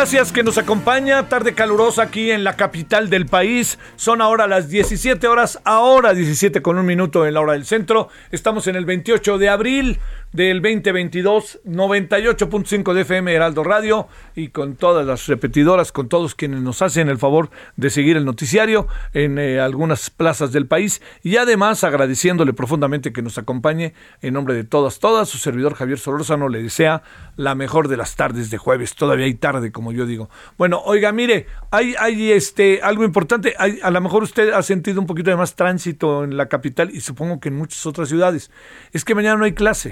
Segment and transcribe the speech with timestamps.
[0.00, 1.28] Gracias que nos acompaña.
[1.28, 3.78] Tarde calurosa aquí en la capital del país.
[3.96, 8.08] Son ahora las 17 horas, ahora 17 con un minuto en la hora del centro.
[8.30, 9.98] Estamos en el 28 de abril
[10.32, 14.06] del 2022, 98.5 de FM Heraldo Radio
[14.36, 18.24] y con todas las repetidoras, con todos quienes nos hacen el favor de seguir el
[18.24, 24.34] noticiario en eh, algunas plazas del país y además agradeciéndole profundamente que nos acompañe en
[24.34, 27.02] nombre de todas, todas, su servidor Javier Solórzano le desea
[27.36, 30.28] la mejor de las tardes de jueves, todavía hay tarde como yo digo.
[30.58, 35.00] Bueno, oiga, mire, hay, hay este, algo importante, hay, a lo mejor usted ha sentido
[35.00, 38.50] un poquito de más tránsito en la capital y supongo que en muchas otras ciudades,
[38.92, 39.90] es que mañana no hay clase.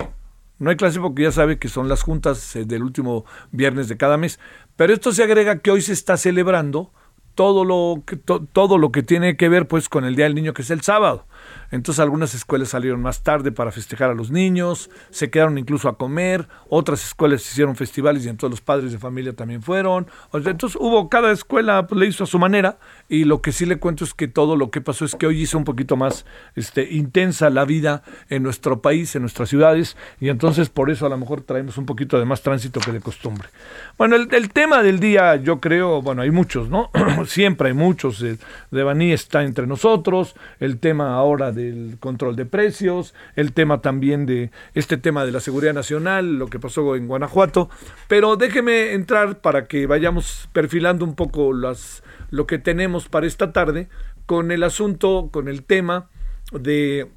[0.58, 3.96] No hay clase porque ya sabe que son las juntas eh, del último viernes de
[3.96, 4.41] cada mes.
[4.74, 6.91] Pero esto se agrega que hoy se está celebrando
[7.36, 10.34] todo lo que, to- todo lo que tiene que ver pues con el Día del
[10.34, 11.26] Niño que es el sábado.
[11.70, 15.98] Entonces algunas escuelas salieron más tarde para festejar a los niños, se quedaron incluso a
[15.98, 20.06] comer, otras escuelas hicieron festivales y entonces los padres de familia también fueron.
[20.32, 22.78] Entonces hubo, cada escuela pues, le hizo a su manera
[23.09, 25.42] y lo que sí le cuento es que todo lo que pasó es que hoy
[25.42, 30.28] hizo un poquito más este, intensa la vida en nuestro país, en nuestras ciudades y
[30.28, 33.48] entonces por eso a lo mejor traemos un poquito de más tránsito que de costumbre.
[33.97, 36.91] Bueno, el, tema del día yo creo, bueno, hay muchos, ¿no?
[37.26, 38.22] Siempre hay muchos.
[38.22, 38.38] El
[38.70, 44.50] Devaní está entre nosotros, el tema ahora del control de precios, el tema también de
[44.75, 47.71] este tema de la seguridad nacional, lo que pasó en Guanajuato.
[48.09, 53.53] Pero déjeme entrar para que vayamos perfilando un poco las, lo que tenemos para esta
[53.53, 53.88] tarde
[54.27, 56.10] con el asunto, con el tema
[56.53, 57.10] de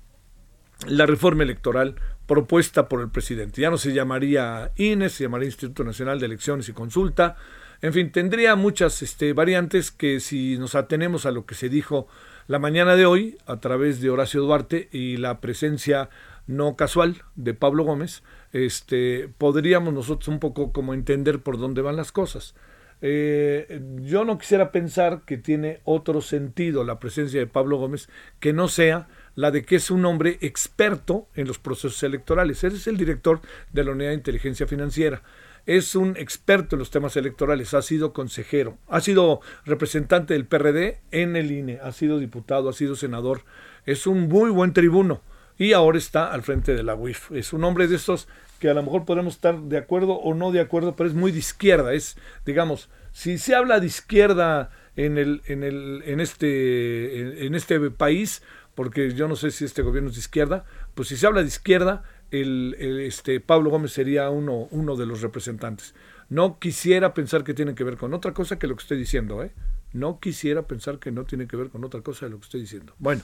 [0.87, 1.95] la reforma electoral
[2.25, 3.61] propuesta por el presidente.
[3.61, 7.35] Ya no se llamaría INE, se llamaría Instituto Nacional de Elecciones y Consulta.
[7.81, 12.07] En fin, tendría muchas este, variantes que si nos atenemos a lo que se dijo
[12.51, 16.09] la mañana de hoy a través de Horacio Duarte y la presencia
[16.47, 21.95] no casual de Pablo Gómez, este, podríamos nosotros un poco como entender por dónde van
[21.95, 22.53] las cosas.
[22.99, 28.09] Eh, yo no quisiera pensar que tiene otro sentido la presencia de Pablo Gómez
[28.41, 32.65] que no sea la de que es un hombre experto en los procesos electorales.
[32.65, 33.39] Él es el director
[33.71, 35.21] de la Unidad de Inteligencia Financiera.
[35.65, 40.99] Es un experto en los temas electorales, ha sido consejero, ha sido representante del PRD
[41.11, 43.43] en el INE, ha sido diputado, ha sido senador,
[43.85, 45.21] es un muy buen tribuno
[45.57, 47.31] y ahora está al frente de la UIF.
[47.31, 48.27] Es un hombre de estos
[48.59, 51.31] que a lo mejor podemos estar de acuerdo o no de acuerdo, pero es muy
[51.31, 51.93] de izquierda.
[51.93, 57.55] Es, digamos, si se habla de izquierda en, el, en, el, en, este, en, en
[57.55, 58.41] este país,
[58.75, 61.47] porque yo no sé si este gobierno es de izquierda, pues si se habla de
[61.47, 65.93] izquierda, el, este, Pablo Gómez sería uno, uno de los representantes.
[66.29, 69.43] No quisiera pensar que tiene que ver con otra cosa que lo que estoy diciendo,
[69.43, 69.51] ¿eh?
[69.93, 72.61] No quisiera pensar que no tiene que ver con otra cosa de lo que estoy
[72.61, 72.93] diciendo.
[72.97, 73.21] Bueno,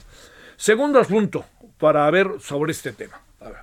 [0.56, 1.46] segundo asunto
[1.78, 3.22] para ver sobre este tema.
[3.40, 3.62] A ver.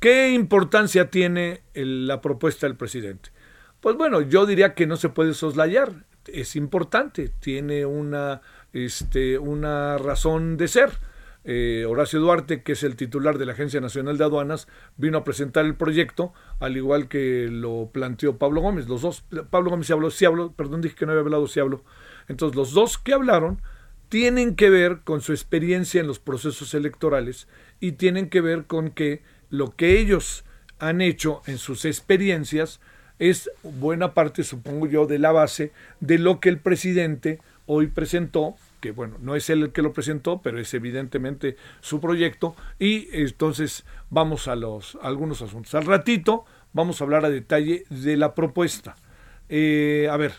[0.00, 3.30] ¿Qué importancia tiene la propuesta del presidente?
[3.80, 6.06] Pues bueno, yo diría que no se puede soslayar.
[6.26, 8.40] Es importante, tiene una,
[8.72, 10.90] este, una razón de ser.
[11.48, 14.66] Eh, Horacio Duarte, que es el titular de la Agencia Nacional de Aduanas,
[14.96, 18.88] vino a presentar el proyecto, al igual que lo planteó Pablo Gómez.
[18.88, 21.84] Los dos, Pablo Gómez habló, sí habló, perdón, dije que no había hablado, sí habló.
[22.26, 23.62] Entonces, los dos que hablaron
[24.08, 27.46] tienen que ver con su experiencia en los procesos electorales
[27.78, 30.44] y tienen que ver con que lo que ellos
[30.80, 32.80] han hecho en sus experiencias
[33.18, 38.56] es buena parte, supongo yo, de la base de lo que el presidente hoy presentó,
[38.92, 43.84] bueno, no es él el que lo presentó, pero es evidentemente su proyecto, y entonces
[44.10, 45.74] vamos a los algunos asuntos.
[45.74, 48.96] Al ratito vamos a hablar a detalle de la propuesta.
[49.48, 50.32] Eh, a ver,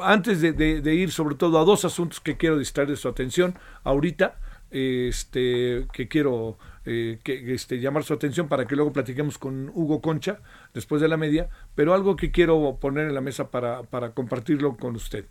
[0.00, 4.38] antes de, ir sobre todo a dos asuntos que quiero distraer de su atención, ahorita
[4.70, 10.00] este, que quiero eh, que, este, llamar su atención para que luego platiquemos con Hugo
[10.00, 10.40] Concha
[10.74, 14.76] después de la media, pero algo que quiero poner en la mesa para, para compartirlo
[14.76, 15.26] con usted.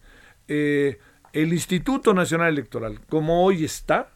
[0.47, 0.99] Eh,
[1.35, 4.09] el Instituto Nacional Electoral, como hoy está,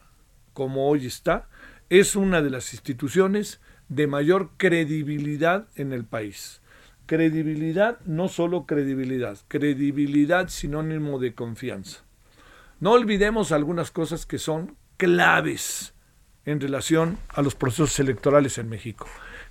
[0.54, 1.50] como hoy está,
[1.90, 6.62] es una de las instituciones de mayor credibilidad en el país.
[7.04, 12.04] Credibilidad, no solo credibilidad, credibilidad sinónimo de confianza.
[12.78, 15.92] No olvidemos algunas cosas que son claves
[16.46, 19.06] en relación a los procesos electorales en México.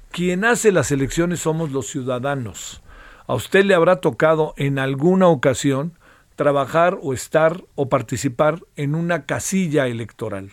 [0.09, 2.81] Quien hace las elecciones somos los ciudadanos.
[3.27, 5.98] A usted le habrá tocado en alguna ocasión
[6.39, 10.51] trabajar o estar o participar en una casilla electoral.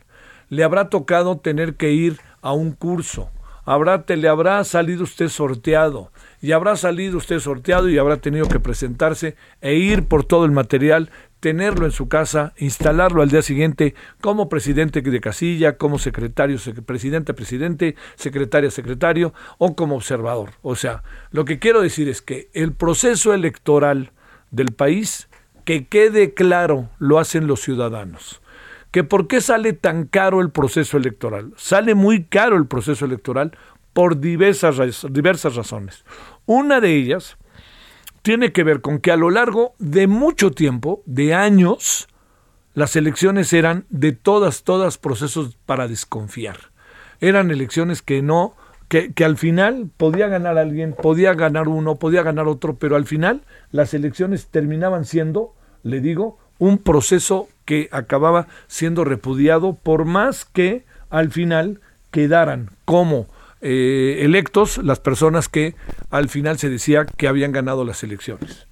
[0.48, 3.30] Le habrá tocado tener que ir a un curso.
[3.64, 6.10] Habrá, te, le habrá salido usted sorteado
[6.42, 10.50] y habrá salido usted sorteado y habrá tenido que presentarse e ir por todo el
[10.50, 16.58] material tenerlo en su casa, instalarlo al día siguiente como presidente de casilla, como secretario,
[16.84, 20.50] presidente, presidente, secretaria, secretario o como observador.
[20.62, 24.10] O sea, lo que quiero decir es que el proceso electoral
[24.50, 25.28] del país,
[25.66, 28.40] que quede claro, lo hacen los ciudadanos.
[28.92, 31.52] ¿Que ¿Por qué sale tan caro el proceso electoral?
[31.56, 33.52] Sale muy caro el proceso electoral
[33.92, 34.76] por diversas,
[35.10, 36.04] diversas razones.
[36.46, 37.36] Una de ellas
[38.22, 42.06] tiene que ver con que a lo largo de mucho tiempo, de años,
[42.72, 46.56] las elecciones eran de todas, todas procesos para desconfiar.
[47.20, 48.54] Eran elecciones que no,
[48.86, 53.04] que, que, al final podía ganar alguien, podía ganar uno, podía ganar otro, pero al
[53.04, 53.42] final
[53.72, 55.55] las elecciones terminaban siendo,
[55.86, 61.80] le digo, un proceso que acababa siendo repudiado por más que al final
[62.10, 63.26] quedaran como
[63.60, 65.74] eh, electos las personas que
[66.10, 68.66] al final se decía que habían ganado las elecciones.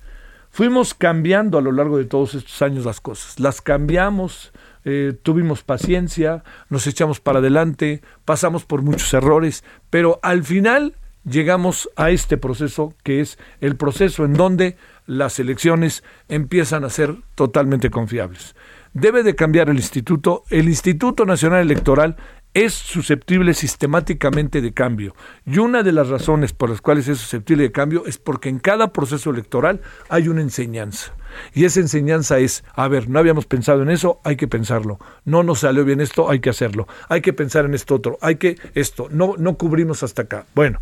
[0.51, 4.53] Fuimos cambiando a lo largo de todos estos años las cosas, las cambiamos,
[4.85, 11.91] eh, tuvimos paciencia, nos echamos para adelante, pasamos por muchos errores, pero al final llegamos
[11.97, 14.77] a este proceso que es el proceso en donde
[15.07, 18.55] las elecciones empiezan a ser totalmente confiables.
[18.93, 20.45] Debe de cambiar el instituto.
[20.51, 22.17] El Instituto Nacional Electoral
[22.55, 25.17] es susceptible sistemáticamente de cambio.
[25.45, 28.61] Y una de las razones por las cuales es susceptible de cambio es porque en
[28.61, 31.13] cada proceso electoral hay una enseñanza.
[31.53, 35.01] Y esa enseñanza es, a ver, no habíamos pensado en eso, hay que pensarlo.
[35.25, 36.87] No nos salió bien esto, hay que hacerlo.
[37.09, 40.47] Hay que pensar en esto otro, hay que esto, no, no cubrimos hasta acá.
[40.55, 40.81] Bueno,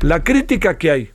[0.00, 1.10] la crítica que hay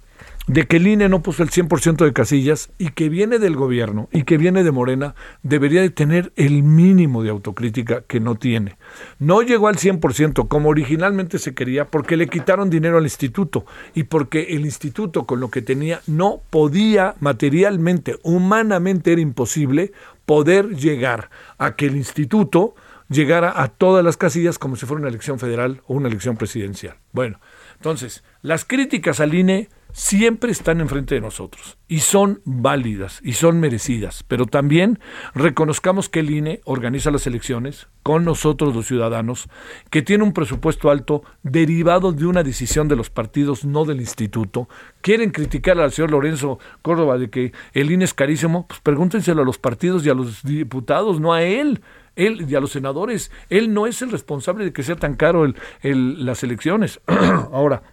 [0.48, 4.08] de que el INE no puso el 100% de casillas y que viene del gobierno
[4.14, 8.78] y que viene de Morena, debería de tener el mínimo de autocrítica que no tiene.
[9.20, 14.04] No llegó al 100% como originalmente se quería porque le quitaron dinero al instituto y
[14.04, 19.92] porque el instituto con lo que tenía no podía materialmente, humanamente era imposible
[20.26, 22.74] poder llegar a que el instituto
[23.10, 26.96] llegara a todas las casillas como si fuera una elección federal o una elección presidencial.
[27.12, 27.40] Bueno,
[27.78, 33.60] entonces, las críticas al INE siempre están enfrente de nosotros y son válidas y son
[33.60, 35.00] merecidas, pero también
[35.34, 39.48] reconozcamos que el INE organiza las elecciones con nosotros los ciudadanos,
[39.90, 44.70] que tiene un presupuesto alto derivado de una decisión de los partidos, no del instituto.
[45.02, 49.46] Quieren criticar al señor Lorenzo Córdoba de que el INE es carísimo, pues pregúntenselo a
[49.46, 51.82] los partidos y a los diputados, no a él
[52.18, 53.32] él y a los senadores.
[53.50, 57.00] Él no es el responsable de que sea tan caro las elecciones.
[57.08, 57.84] Ahora,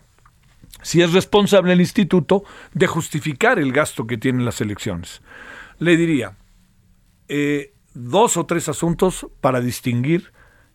[0.83, 5.23] si es responsable el instituto de justificar el gasto que tienen las elecciones.
[5.79, 6.37] Le diría
[7.29, 10.33] eh, dos o tres asuntos para distinguir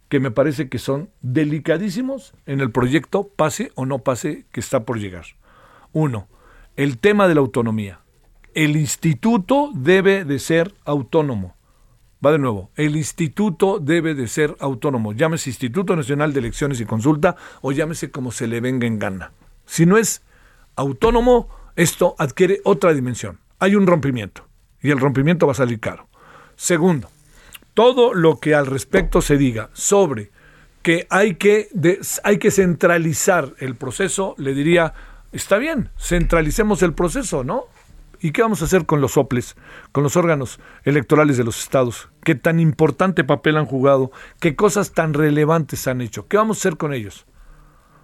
[0.07, 4.83] que me parece que son delicadísimos en el proyecto, pase o no pase, que está
[4.83, 5.25] por llegar.
[5.91, 6.27] Uno,
[6.75, 7.99] el tema de la autonomía.
[8.55, 11.55] El instituto debe de ser autónomo.
[12.25, 15.13] Va de nuevo, el instituto debe de ser autónomo.
[15.13, 19.31] Llámese Instituto Nacional de Elecciones y Consulta o llámese como se le venga en gana.
[19.65, 20.21] Si no es
[20.75, 21.47] autónomo,
[21.77, 23.39] esto adquiere otra dimensión.
[23.59, 24.45] Hay un rompimiento
[24.81, 26.07] y el rompimiento va a salir caro.
[26.57, 27.09] Segundo,
[27.73, 30.31] todo lo que al respecto se diga sobre
[30.81, 31.69] que hay que,
[32.23, 34.93] hay que centralizar el proceso, le diría,
[35.31, 37.65] está bien, centralicemos el proceso, ¿no?
[38.21, 39.55] ¿Y qué vamos a hacer con los soples,
[39.91, 42.09] con los órganos electorales de los estados?
[42.23, 44.11] ¿Qué tan importante papel han jugado?
[44.39, 46.27] ¿Qué cosas tan relevantes han hecho?
[46.27, 47.25] ¿Qué vamos a hacer con ellos?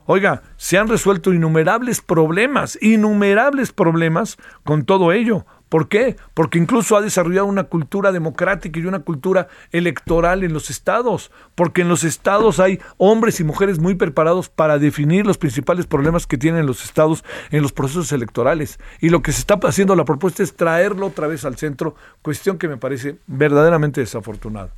[0.05, 5.45] Oiga, se han resuelto innumerables problemas, innumerables problemas con todo ello.
[5.75, 6.15] ¿Por qué?
[6.33, 11.81] Porque incluso ha desarrollado una cultura democrática y una cultura electoral en los estados, porque
[11.81, 16.37] en los estados hay hombres y mujeres muy preparados para definir los principales problemas que
[16.37, 18.79] tienen los estados en los procesos electorales.
[19.01, 22.57] Y lo que se está haciendo la propuesta es traerlo otra vez al centro, cuestión
[22.57, 24.69] que me parece verdaderamente desafortunada.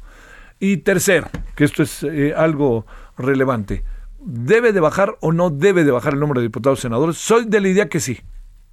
[0.59, 2.87] Y tercero, que esto es eh, algo
[3.19, 3.83] relevante,
[4.19, 7.17] ¿debe de bajar o no debe de bajar el número de diputados y senadores?
[7.17, 8.19] Soy de la idea que sí,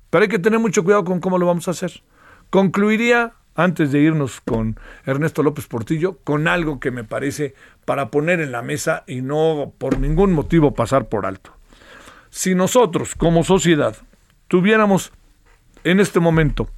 [0.09, 2.03] pero hay que tener mucho cuidado con cómo lo vamos a hacer.
[2.55, 8.41] Concluiría, antes de irnos con Ernesto López Portillo, con algo que me parece para poner
[8.41, 11.51] en la mesa y no por ningún motivo pasar por alto.
[12.31, 13.97] Si nosotros, como sociedad,
[14.47, 15.11] tuviéramos
[15.83, 16.69] en este momento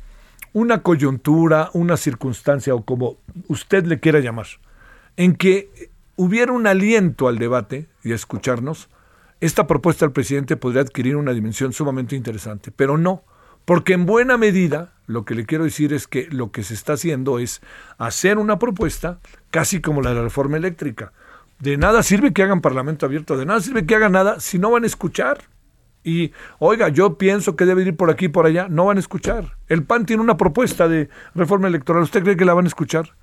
[0.54, 3.18] una coyuntura, una circunstancia o como
[3.48, 4.46] usted le quiera llamar,
[5.18, 8.88] en que hubiera un aliento al debate y a escucharnos,
[9.42, 13.24] esta propuesta del presidente podría adquirir una dimensión sumamente interesante, pero no,
[13.66, 16.94] porque en buena medida lo que le quiero decir es que lo que se está
[16.94, 17.60] haciendo es
[17.98, 19.18] hacer una propuesta
[19.50, 21.12] casi como la de la reforma eléctrica.
[21.58, 24.70] De nada sirve que hagan parlamento abierto, de nada sirve que hagan nada si no
[24.70, 25.44] van a escuchar.
[26.04, 29.00] Y, oiga, yo pienso que debe ir por aquí y por allá, no van a
[29.00, 29.56] escuchar.
[29.66, 33.16] El PAN tiene una propuesta de reforma electoral, ¿usted cree que la van a escuchar?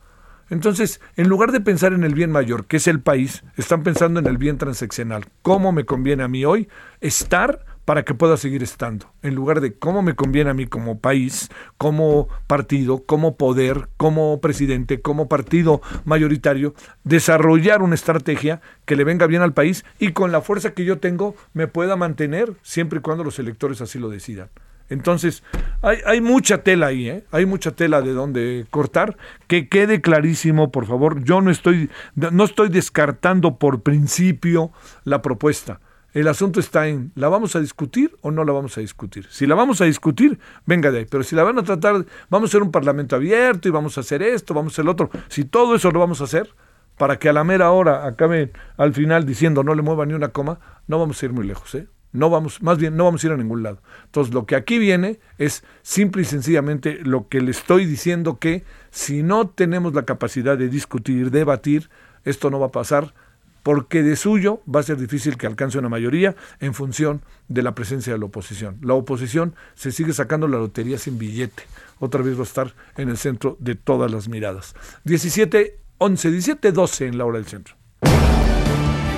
[0.50, 4.20] Entonces, en lugar de pensar en el bien mayor, que es el país, están pensando
[4.20, 5.26] en el bien transaccional.
[5.42, 6.68] ¿Cómo me conviene a mí hoy
[7.00, 9.12] estar para que pueda seguir estando?
[9.22, 14.40] En lugar de cómo me conviene a mí como país, como partido, como poder, como
[14.42, 16.74] presidente, como partido mayoritario,
[17.04, 21.00] desarrollar una estrategia que le venga bien al país y con la fuerza que yo
[21.00, 24.50] tengo me pueda mantener siempre y cuando los electores así lo decidan.
[24.90, 25.44] Entonces,
[25.82, 27.24] hay, hay, mucha tela ahí, ¿eh?
[27.32, 29.18] hay mucha tela de donde cortar.
[29.48, 31.24] Que quede clarísimo, por favor.
[31.24, 34.72] Yo no estoy, no estoy descartando por principio
[35.04, 35.80] la propuesta.
[36.14, 39.26] El asunto está en, ¿la vamos a discutir o no la vamos a discutir?
[39.32, 41.06] Si la vamos a discutir, venga de ahí.
[41.10, 44.02] Pero si la van a tratar, vamos a hacer un parlamento abierto y vamos a
[44.02, 45.10] hacer esto, vamos a hacer lo otro.
[45.28, 46.54] Si todo eso lo vamos a hacer,
[46.98, 50.30] para que a la mera hora acabe al final diciendo no le mueva ni una
[50.30, 51.88] coma, no vamos a ir muy lejos, ¿eh?
[52.12, 53.82] No vamos, más bien, no vamos a ir a ningún lado.
[54.06, 58.64] Entonces, lo que aquí viene es simple y sencillamente lo que le estoy diciendo que
[58.92, 61.90] si no tenemos la capacidad de discutir, debatir,
[62.24, 63.16] esto no va a pasar,
[63.64, 67.74] porque de suyo va a ser difícil que alcance una mayoría en función de la
[67.74, 68.78] presencia de la oposición.
[68.82, 71.64] La oposición se sigue sacando la lotería sin billete.
[72.00, 74.76] Otra vez va a estar en el centro de todas las miradas.
[75.06, 77.76] 17, 11, 17, 12 en la hora del centro.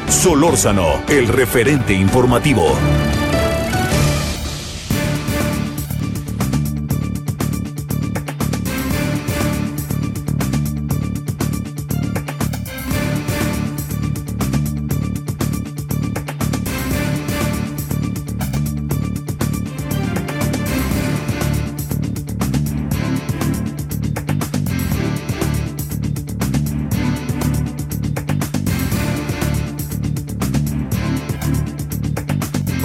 [0.08, 2.76] Solórzano, el referente informativo.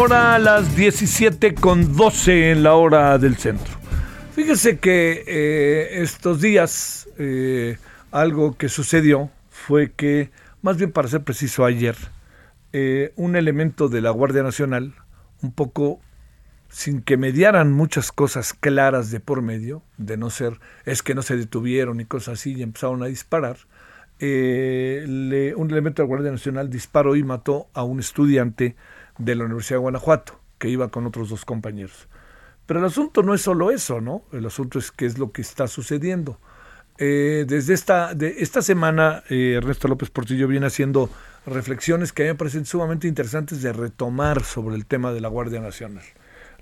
[0.01, 3.75] Ahora a las 17 con 12 en la hora del centro.
[4.35, 7.77] Fíjese que eh, estos días eh,
[8.11, 10.31] algo que sucedió fue que,
[10.63, 11.97] más bien para ser preciso, ayer,
[12.73, 14.95] eh, un elemento de la Guardia Nacional,
[15.43, 16.01] un poco
[16.71, 21.21] sin que mediaran muchas cosas claras de por medio, de no ser, es que no
[21.21, 23.59] se detuvieron y cosas así, y empezaron a disparar,
[24.19, 28.77] un elemento de la Guardia Nacional disparó y mató a un estudiante
[29.21, 32.09] de la Universidad de Guanajuato, que iba con otros dos compañeros.
[32.67, 34.23] Pero el asunto no es solo eso, ¿no?
[34.33, 36.39] El asunto es qué es lo que está sucediendo.
[36.99, 41.11] Eh, desde esta, de esta semana, eh, Ernesto López Portillo viene haciendo
[41.47, 45.29] reflexiones que a mí me parecen sumamente interesantes de retomar sobre el tema de la
[45.29, 46.05] Guardia Nacional.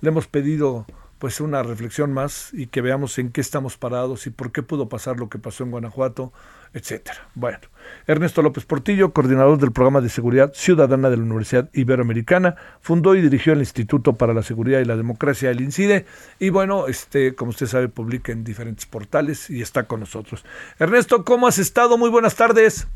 [0.01, 0.87] Le hemos pedido
[1.19, 4.89] pues una reflexión más y que veamos en qué estamos parados y por qué pudo
[4.89, 6.33] pasar lo que pasó en Guanajuato,
[6.75, 7.29] etcétera.
[7.35, 7.61] Bueno,
[8.07, 13.23] Ernesto López Portillo, coordinador del programa de seguridad ciudadana de la Universidad Iberoamericana, fundó y
[13.23, 16.07] dirigió el Instituto para la Seguridad y la Democracia, el INCIDE,
[16.39, 20.45] y bueno, este, como usted sabe, publica en diferentes portales y está con nosotros.
[20.79, 21.99] Ernesto, ¿cómo has estado?
[21.99, 22.87] Muy buenas tardes.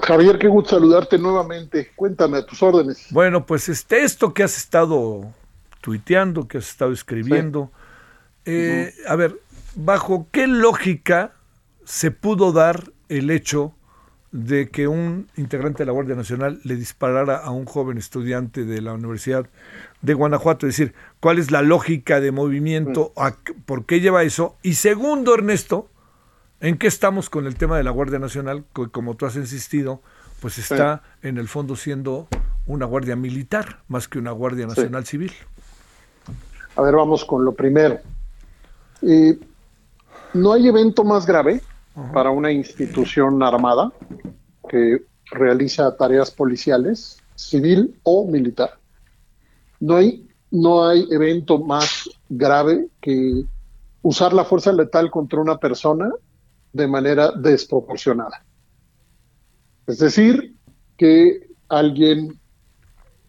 [0.00, 1.92] Javier, qué gusto saludarte nuevamente.
[1.94, 3.06] Cuéntame a tus órdenes.
[3.10, 5.32] Bueno, pues este, esto que has estado
[5.80, 7.70] tuiteando, que has estado escribiendo,
[8.46, 9.38] eh, a ver,
[9.74, 11.32] ¿bajo qué lógica
[11.84, 13.74] se pudo dar el hecho
[14.32, 18.80] de que un integrante de la Guardia Nacional le disparara a un joven estudiante de
[18.80, 19.46] la Universidad
[20.02, 20.66] de Guanajuato.
[20.66, 23.12] Es decir, ¿cuál es la lógica de movimiento?
[23.66, 24.56] ¿Por qué lleva eso?
[24.62, 25.88] Y segundo, Ernesto,
[26.60, 28.64] ¿en qué estamos con el tema de la Guardia Nacional?
[28.72, 30.00] Que como tú has insistido,
[30.40, 32.28] pues está en el fondo siendo
[32.66, 35.32] una guardia militar más que una Guardia Nacional Civil.
[36.76, 37.98] A ver, vamos con lo primero.
[39.02, 39.36] Eh,
[40.34, 41.60] no hay evento más grave
[42.12, 43.92] para una institución armada
[44.68, 48.78] que realiza tareas policiales, civil o militar.
[49.80, 53.44] No hay, no hay evento más grave que
[54.02, 56.10] usar la fuerza letal contra una persona
[56.72, 58.44] de manera desproporcionada.
[59.86, 60.54] Es decir,
[60.96, 62.38] que alguien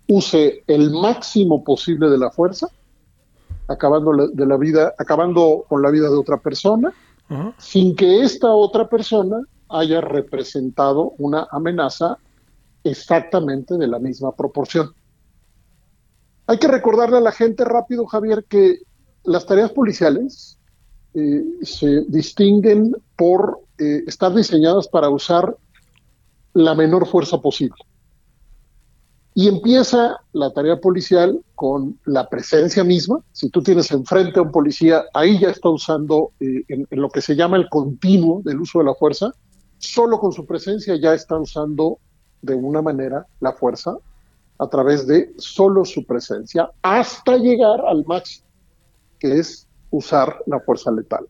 [0.08, 2.68] use el máximo posible de la fuerza,
[3.68, 6.94] acabando de la vida, acabando con la vida de otra persona,
[7.58, 12.18] sin que esta otra persona haya representado una amenaza
[12.84, 14.94] exactamente de la misma proporción.
[16.48, 18.80] Hay que recordarle a la gente rápido, Javier, que
[19.24, 20.58] las tareas policiales
[21.14, 25.56] eh, se distinguen por eh, estar diseñadas para usar
[26.54, 27.76] la menor fuerza posible.
[29.34, 33.20] Y empieza la tarea policial con la presencia misma.
[33.32, 37.22] Si tú tienes enfrente a un policía, ahí ya está usando eh, en, lo que
[37.22, 39.32] se llama el continuo del uso de la fuerza.
[39.78, 42.00] Solo con su presencia ya está usando
[42.42, 43.96] de una manera la fuerza
[44.58, 48.46] a través de solo su presencia hasta llegar al máximo,
[49.18, 51.26] que es usar la fuerza letal.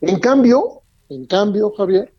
[0.00, 2.12] En cambio, en cambio, Javier,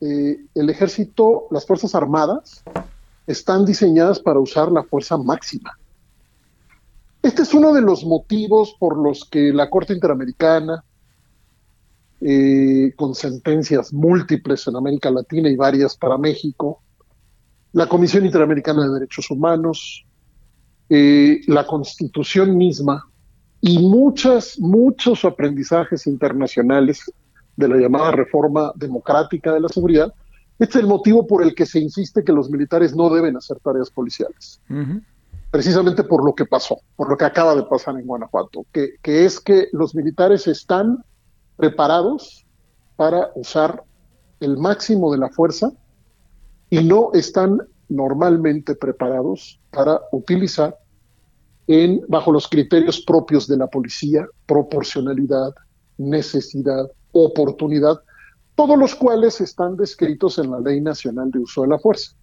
[0.00, 2.62] eh, el ejército, las Fuerzas Armadas,
[3.28, 5.78] están diseñadas para usar la fuerza máxima.
[7.22, 10.82] Este es uno de los motivos por los que la Corte Interamericana,
[12.22, 16.80] eh, con sentencias múltiples en América Latina y varias para México,
[17.72, 20.06] la Comisión Interamericana de Derechos Humanos,
[20.88, 23.10] eh, la Constitución misma
[23.60, 27.12] y muchas, muchos aprendizajes internacionales
[27.56, 30.14] de la llamada reforma democrática de la seguridad,
[30.58, 33.58] este es el motivo por el que se insiste que los militares no deben hacer
[33.60, 34.60] tareas policiales.
[35.50, 39.24] Precisamente por lo que pasó, por lo que acaba de pasar en Guanajuato, que, que
[39.24, 41.04] es que los militares están
[41.56, 42.44] preparados
[42.96, 43.82] para usar
[44.40, 45.70] el máximo de la fuerza
[46.70, 50.76] y no están normalmente preparados para utilizar
[51.66, 55.54] en, bajo los criterios propios de la policía, proporcionalidad,
[55.98, 58.00] necesidad, oportunidad,
[58.58, 62.16] todos los cuales están descritos en la Ley Nacional de Uso de la Fuerza.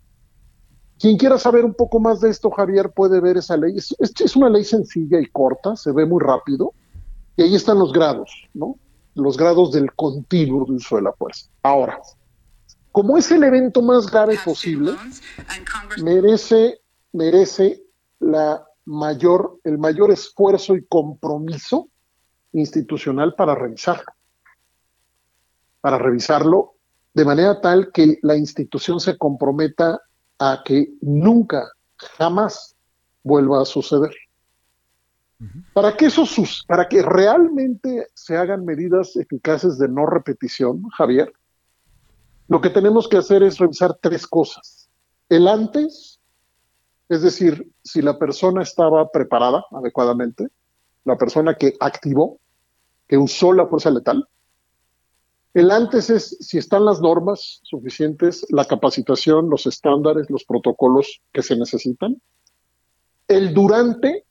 [0.99, 3.77] Quien quiera saber un poco más de esto, Javier, puede ver esa ley.
[3.77, 6.73] Es, una ley sencilla y corta, se ve muy rápido,
[7.37, 8.75] y ahí están los grados, ¿no?
[9.13, 11.49] Los grados del continuo de uso de la fuerza.
[11.63, 12.01] Ahora,
[12.91, 14.91] como es el evento más grave posible,
[16.03, 16.81] merece,
[17.13, 17.81] merece
[18.19, 21.87] la mayor, el mayor esfuerzo y compromiso
[22.51, 24.14] institucional para revisarlo
[25.85, 26.73] para revisarlo
[27.13, 30.01] de manera tal que la institución se comprometa
[30.39, 31.63] a que nunca,
[32.17, 32.75] jamás
[33.21, 34.09] vuelva a suceder.
[35.73, 36.23] Para que eso
[36.65, 41.31] para que realmente se hagan medidas eficaces de no repetición, Javier,
[42.47, 44.89] lo que tenemos que hacer es revisar tres cosas.
[45.29, 46.19] El antes,
[47.09, 50.47] es decir, si la persona estaba preparada adecuadamente,
[51.03, 52.39] la persona que activó,
[53.07, 54.27] que usó la fuerza letal,
[55.55, 61.41] el antes es si están las normas suficientes, la capacitación, los estándares, los protocolos que
[61.41, 62.21] se necesitan.
[63.29, 64.25] El durante,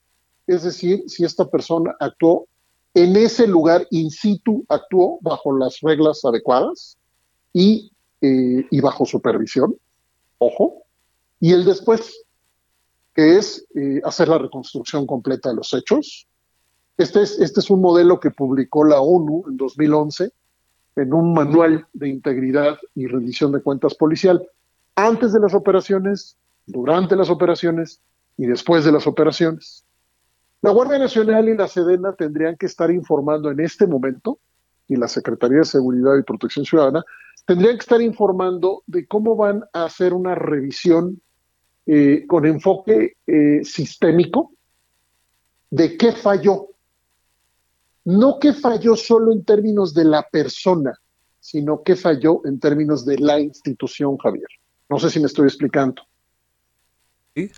[0.45, 2.47] es decir, si esta persona actuó
[2.93, 6.95] en ese lugar in situ, actuó bajo las reglas adecuadas
[7.51, 9.75] y, eh, bajo supervisión,
[10.37, 10.83] ojo.
[11.39, 12.23] Y el después,
[13.15, 16.27] que es eh, hacer la reconstrucción completa de los hechos.
[16.99, 20.31] Este es, este es un modelo que publicó la ONU en 2011
[20.95, 24.47] en un manual de integridad y rendición de cuentas policial
[24.95, 28.01] antes de las operaciones, durante las operaciones
[28.37, 29.85] y después de las operaciones.
[30.61, 34.39] La Guardia Nacional y la Sedena tendrían que estar informando en este momento,
[34.87, 37.03] y la Secretaría de Seguridad y Protección Ciudadana,
[37.45, 41.21] tendrían que estar informando de cómo van a hacer una revisión
[41.85, 44.53] eh, con enfoque eh, sistémico
[45.69, 46.69] de qué falló
[48.05, 50.97] no que falló solo en términos de la persona,
[51.39, 54.47] sino que falló en términos de la institución, Javier.
[54.89, 56.03] No sé si me estoy explicando.
[57.35, 57.51] ¿Sí?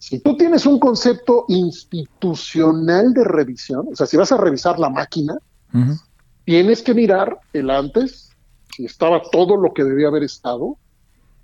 [0.00, 4.90] Si tú tienes un concepto institucional de revisión, o sea, si vas a revisar la
[4.90, 5.36] máquina,
[6.44, 8.30] tienes que mirar el antes,
[8.74, 10.76] si estaba todo lo que debía haber estado,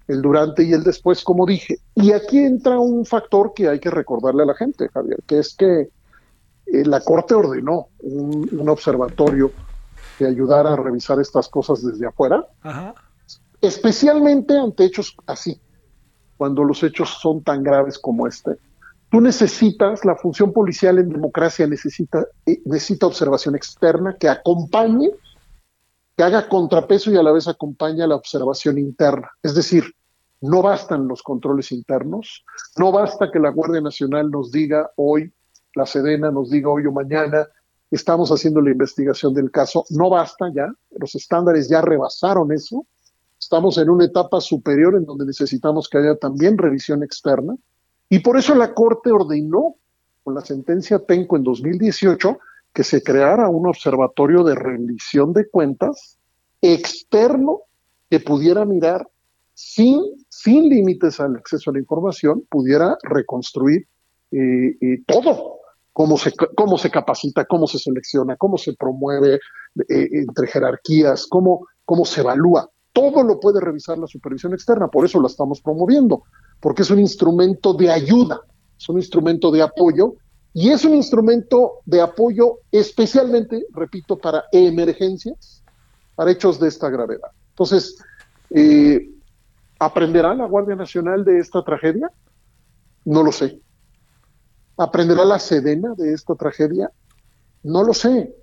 [0.07, 1.79] el durante y el después, como dije.
[1.97, 5.55] Y aquí entra un factor que hay que recordarle a la gente, Javier, que es
[5.55, 5.89] que
[6.67, 9.53] eh, la Corte ordenó un, observatorio
[10.19, 12.47] que ayudara a revisar estas cosas desde afuera,
[13.61, 15.61] especialmente ante hechos así,
[16.37, 18.57] cuando los hechos son tan graves como este.
[19.11, 25.11] Tú necesitas, la función policial en democracia necesita, eh, necesita observación externa que acompañe,
[26.17, 29.31] que haga contrapeso y a la vez acompañe a la observación interna.
[29.43, 29.85] Es decir,
[30.41, 32.45] no bastan los controles internos,
[32.77, 35.33] no basta que la Guardia Nacional nos diga hoy
[35.75, 37.47] la Sedena nos diga hoy o mañana,
[37.91, 39.85] estamos haciendo la investigación del caso.
[39.91, 42.87] No basta ya, los estándares ya rebasaron eso,
[43.45, 47.55] Estamos en una etapa superior en donde necesitamos que haya también revisión externa.
[48.09, 49.77] Y por eso la Corte ordenó,
[50.23, 52.39] con la sentencia Penco en 2018,
[52.73, 56.19] que se creara un observatorio de rendición de cuentas
[56.63, 57.65] externo
[58.09, 59.07] que pudiera mirar
[59.53, 63.87] sin, sin límites al acceso a la información, pudiera reconstruir
[64.31, 65.59] eh, eh, todo,
[65.95, 71.69] cómo se, cómo se capacita, cómo se selecciona, cómo se promueve eh, entre jerarquías, cómo,
[71.87, 72.69] cómo se evalúa.
[72.93, 76.25] Todo lo puede revisar la supervisión externa, por eso la estamos promoviendo,
[76.61, 78.41] porque es un instrumento de ayuda,
[78.77, 80.15] es un instrumento de apoyo
[80.53, 85.63] y es un instrumento de apoyo especialmente, repito, para emergencias,
[86.17, 87.31] para hechos de esta gravedad.
[87.51, 87.97] Entonces,
[88.51, 89.11] eh,
[89.79, 92.11] ¿aprenderá la Guardia Nacional de esta tragedia?
[93.05, 93.61] No lo sé.
[94.77, 96.91] ¿Aprenderá la Sedena de esta tragedia?
[97.63, 98.35] No lo sé.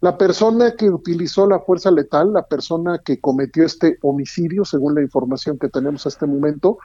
[0.00, 5.02] La persona que utilizó la fuerza letal, la persona que cometió este homicidio, según la
[5.02, 6.78] información que tenemos a este momento,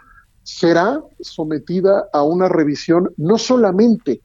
[0.43, 4.21] será sometida a una revisión no solamente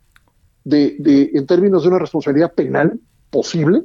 [0.64, 3.82] de, de, en términos de una responsabilidad penal posible,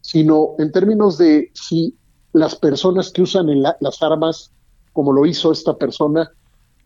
[0.00, 1.96] sino en términos de si
[2.34, 4.50] las personas que usan las armas,
[4.92, 6.30] como lo hizo esta persona,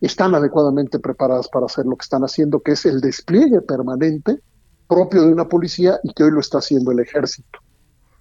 [0.07, 4.41] están adecuadamente preparadas para hacer lo que están haciendo, que es el despliegue permanente
[4.89, 7.59] propio de una policía y que hoy lo está haciendo el ejército.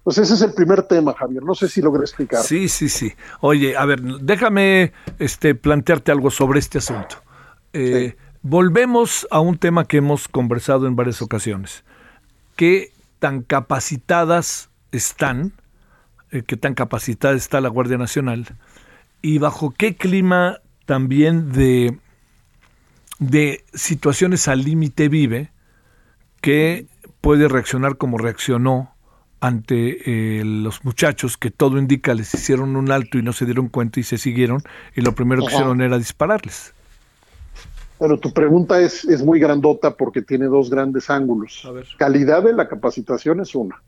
[0.04, 1.42] Pues ese es el primer tema, Javier.
[1.42, 2.42] No sé si logré explicar.
[2.42, 3.12] Sí, sí, sí.
[3.40, 7.16] Oye, a ver, déjame este, plantearte algo sobre este asunto.
[7.72, 11.84] Eh, volvemos a un tema que hemos conversado en varias ocasiones.
[12.56, 15.52] ¿Qué tan capacitadas están,
[16.30, 18.46] eh, qué tan capacitada está la Guardia Nacional
[19.20, 21.98] y bajo qué clima también de,
[23.18, 25.52] de situaciones al límite vive
[26.40, 26.86] que
[27.20, 28.94] puede reaccionar como reaccionó
[29.38, 33.68] ante eh, los muchachos que todo indica les hicieron un alto y no se dieron
[33.68, 34.62] cuenta y se siguieron
[34.96, 36.72] y lo primero que hicieron era dispararles.
[37.98, 41.68] Pero tu pregunta es, es muy grandota porque tiene dos grandes ángulos.
[41.98, 43.82] Calidad de la capacitación es una.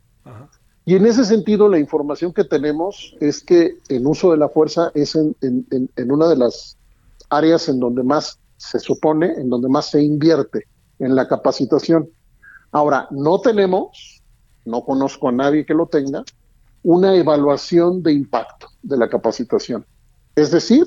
[0.85, 4.91] Y en ese sentido, la información que tenemos es que el uso de la fuerza
[4.93, 6.77] es en, en, una de las
[7.31, 10.67] áreas en donde más se supone, en donde más se invierte
[10.99, 12.09] en la capacitación.
[12.71, 14.21] Ahora, no tenemos,
[14.65, 16.23] no conozco a nadie que lo tenga,
[16.83, 19.85] una evaluación de impacto de la capacitación.
[20.35, 20.85] Es decir,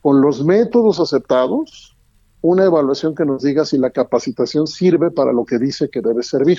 [0.00, 1.96] con los métodos aceptados,
[2.40, 6.22] una evaluación que nos diga si la capacitación sirve para lo que dice que debe
[6.22, 6.58] servir.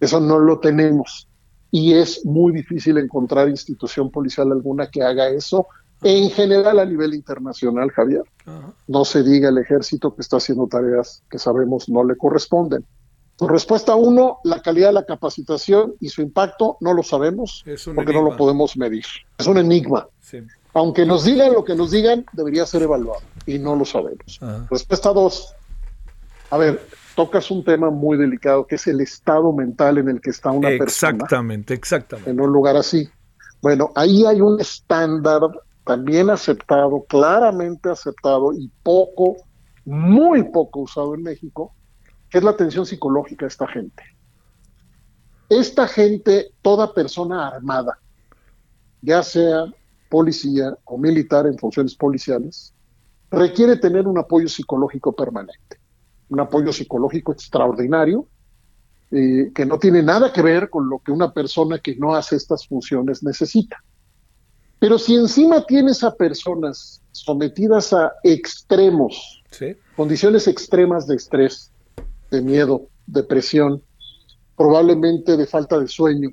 [0.00, 1.28] Eso no lo tenemos
[1.70, 5.66] y es muy difícil encontrar institución policial alguna que haga eso
[6.02, 8.22] en general a nivel internacional, Javier.
[8.86, 12.84] No se diga el ejército que está haciendo tareas que sabemos no le corresponden.
[13.40, 18.22] Respuesta uno, la calidad de la capacitación y su impacto no lo sabemos porque no
[18.22, 19.04] lo podemos medir.
[19.38, 20.06] Es un enigma.
[20.74, 24.40] Aunque nos digan lo que nos digan, debería ser evaluado y no lo sabemos.
[24.70, 25.54] Respuesta dos.
[26.50, 30.30] A ver, tocas un tema muy delicado que es el estado mental en el que
[30.30, 31.14] está una persona.
[31.14, 32.30] Exactamente, exactamente.
[32.30, 33.08] En un lugar así.
[33.60, 35.40] Bueno, ahí hay un estándar
[35.84, 39.36] también aceptado, claramente aceptado y poco,
[39.84, 41.74] muy poco usado en México,
[42.30, 44.02] es la atención psicológica de esta gente.
[45.48, 47.98] Esta gente, toda persona armada,
[49.02, 49.66] ya sea
[50.08, 52.74] policía o militar en funciones policiales,
[53.30, 55.82] requiere tener un apoyo psicológico permanente
[56.32, 58.26] un apoyo psicológico extraordinario,
[59.10, 62.36] eh, que no tiene nada que ver con lo que una persona que no hace
[62.36, 63.84] estas funciones necesita.
[64.82, 69.44] Pero si encima tienes a personas sometidas a extremos,
[69.94, 71.70] condiciones extremas de estrés,
[72.32, 73.80] de miedo, depresión,
[74.56, 76.30] probablemente de falta de sueño,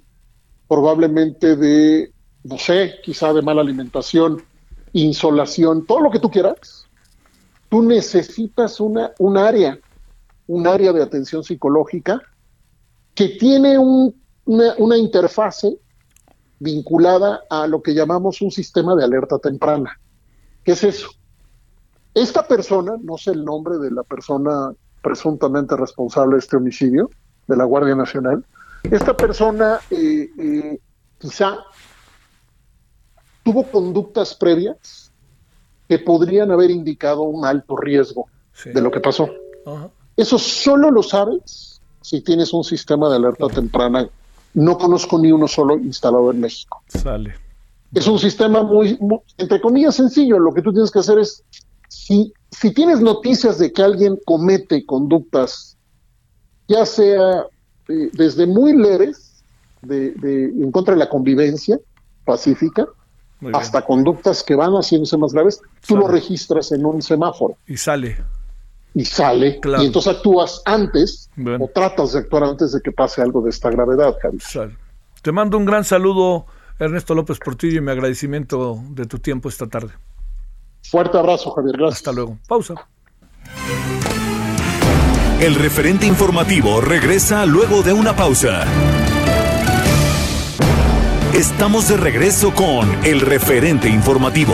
[0.67, 2.11] probablemente de,
[2.43, 4.41] no sé, quizá de mala alimentación,
[4.93, 6.87] insolación, todo lo que tú quieras,
[7.69, 9.79] tú necesitas una, un área
[10.47, 12.19] un área de atención psicológica
[13.13, 15.77] que tiene una, interfase
[16.59, 19.99] vinculada a lo que llamamos un sistema de alerta temprana.
[20.63, 21.09] ¿Qué es eso?
[22.13, 27.09] Esta persona, no sé el nombre de la persona presuntamente responsable de este homicidio,
[27.47, 28.43] de la Guardia Nacional,
[28.83, 30.79] esta persona eh, eh,
[31.17, 31.59] quizá
[33.43, 35.11] tuvo conductas previas
[35.87, 38.27] que podrían haber indicado un alto riesgo
[38.63, 39.29] de lo que pasó.
[40.15, 44.07] Eso solo lo sabes si tienes un sistema de alerta temprana.
[44.53, 46.81] No conozco ni uno solo instalado en México.
[46.87, 47.35] Sale.
[47.93, 48.97] Es un sistema muy,
[49.37, 50.39] entre comillas, sencillo.
[50.39, 51.43] Lo que tú tienes que hacer es,
[51.87, 55.77] si, si tienes noticias de que alguien comete conductas,
[56.67, 57.45] ya sea
[57.87, 59.43] eh, desde muy leves,
[59.81, 61.79] de, en contra de la convivencia
[62.25, 62.87] pacífica,
[63.53, 67.55] hasta conductas que van haciéndose más graves, tú lo registras en un semáforo.
[67.67, 68.17] Y sale.
[68.93, 73.41] Y sale, y entonces actúas antes o tratas de actuar antes de que pase algo
[73.41, 74.75] de esta gravedad, Javier.
[75.21, 76.47] Te mando un gran saludo,
[76.79, 79.93] Ernesto López Portillo, y mi agradecimiento de tu tiempo esta tarde.
[80.81, 81.77] Fuerte abrazo, Javier.
[81.77, 81.99] Gracias.
[81.99, 82.37] Hasta luego.
[82.47, 82.73] Pausa.
[85.39, 88.65] El referente informativo regresa luego de una pausa.
[91.33, 94.53] Estamos de regreso con el referente informativo.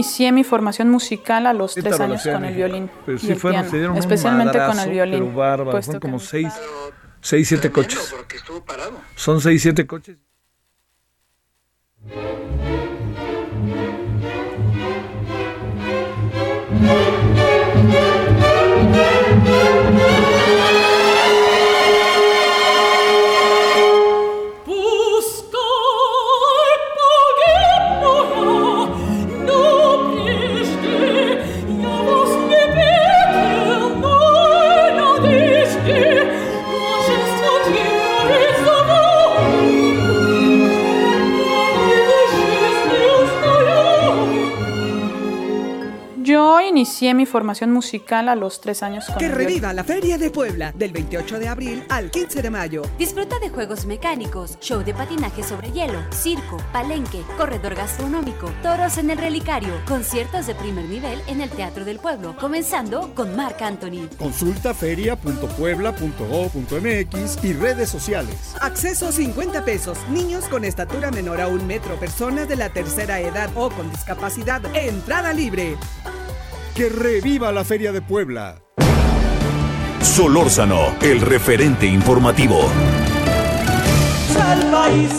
[0.00, 2.90] Inicié mi formación musical a los tres años con el violín.
[3.06, 5.34] y el piano, especialmente con el violín.
[5.34, 6.52] Bárbaro, son como seis,
[7.20, 8.14] seis, siete coches.
[9.14, 10.16] Son seis, siete coches.
[46.80, 50.72] Inicié mi formación musical a los tres años con Que reviva la Feria de Puebla
[50.72, 52.80] del 28 de abril al 15 de mayo.
[52.96, 59.10] Disfruta de juegos mecánicos, show de patinaje sobre hielo, circo, palenque, corredor gastronómico, toros en
[59.10, 64.08] el relicario, conciertos de primer nivel en el Teatro del Pueblo, comenzando con Marc Anthony.
[64.18, 68.54] Consulta feria.puebla.go.mx y redes sociales.
[68.58, 69.98] Acceso 50 pesos.
[70.08, 74.62] Niños con estatura menor a un metro, personas de la tercera edad o con discapacidad.
[74.74, 75.76] Entrada libre
[76.74, 78.62] que reviva la Feria de Puebla.
[80.00, 82.68] Solórzano, el referente informativo.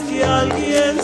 [0.10, 0.98] que alguien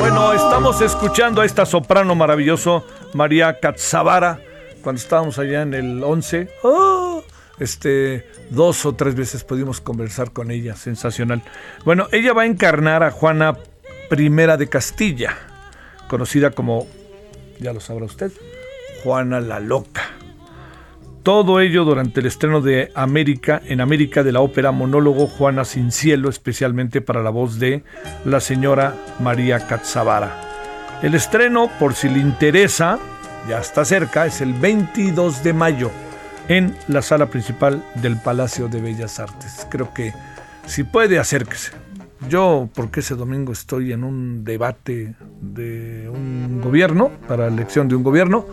[0.00, 4.40] Bueno, estamos escuchando a esta soprano maravilloso, María Katzavara,
[4.82, 6.48] cuando estábamos allá en el 11.
[6.62, 7.22] ¡Oh!
[7.60, 11.42] Este, dos o tres veces pudimos conversar con ella, sensacional.
[11.84, 13.58] Bueno, ella va a encarnar a Juana
[14.10, 15.36] I de Castilla,
[16.08, 16.86] conocida como,
[17.58, 18.32] ya lo sabrá usted,
[19.02, 20.02] Juana la Loca.
[21.24, 25.90] Todo ello durante el estreno de América, en América de la ópera monólogo Juana sin
[25.92, 27.82] cielo, especialmente para la voz de
[28.24, 30.32] la señora María Catzavara.
[31.02, 32.98] El estreno, por si le interesa,
[33.48, 35.90] ya está cerca, es el 22 de mayo
[36.48, 39.66] en la sala principal del Palacio de Bellas Artes.
[39.70, 40.12] Creo que
[40.66, 41.72] si puede, acérquese.
[42.28, 48.02] Yo, porque ese domingo estoy en un debate de un gobierno, para elección de un
[48.02, 48.44] gobierno,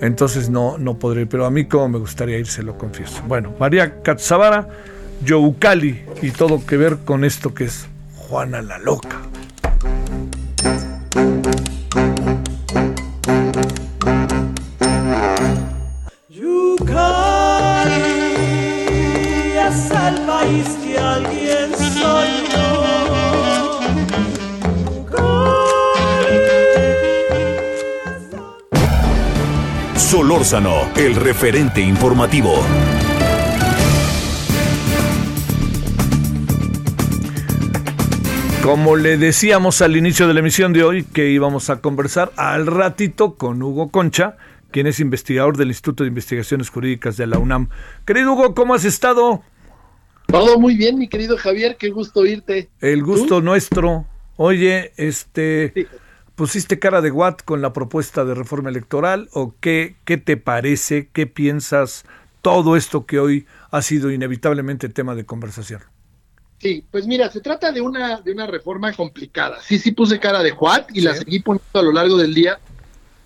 [0.00, 3.22] entonces no, no podré, pero a mí como me gustaría ir, se lo confieso.
[3.26, 4.68] Bueno, María Katzavara,
[5.24, 9.18] Youcali y todo que ver con esto que es Juana la Loca.
[30.50, 32.54] El referente informativo.
[38.62, 42.66] Como le decíamos al inicio de la emisión de hoy que íbamos a conversar al
[42.66, 44.38] ratito con Hugo Concha,
[44.70, 47.68] quien es investigador del Instituto de Investigaciones Jurídicas de la UNAM.
[48.06, 49.42] Querido Hugo, ¿cómo has estado?
[50.28, 52.70] Todo muy bien, mi querido Javier, qué gusto irte.
[52.80, 54.06] El gusto nuestro.
[54.36, 55.74] Oye, este,
[56.38, 61.08] ¿pusiste cara de Watt con la propuesta de reforma electoral o qué, qué te parece,
[61.12, 62.04] qué piensas
[62.42, 65.82] todo esto que hoy ha sido inevitablemente tema de conversación.
[66.60, 69.58] Sí, pues mira, se trata de una, de una reforma complicada.
[69.60, 72.60] Sí, sí puse cara de Juan y la seguí poniendo a lo largo del día.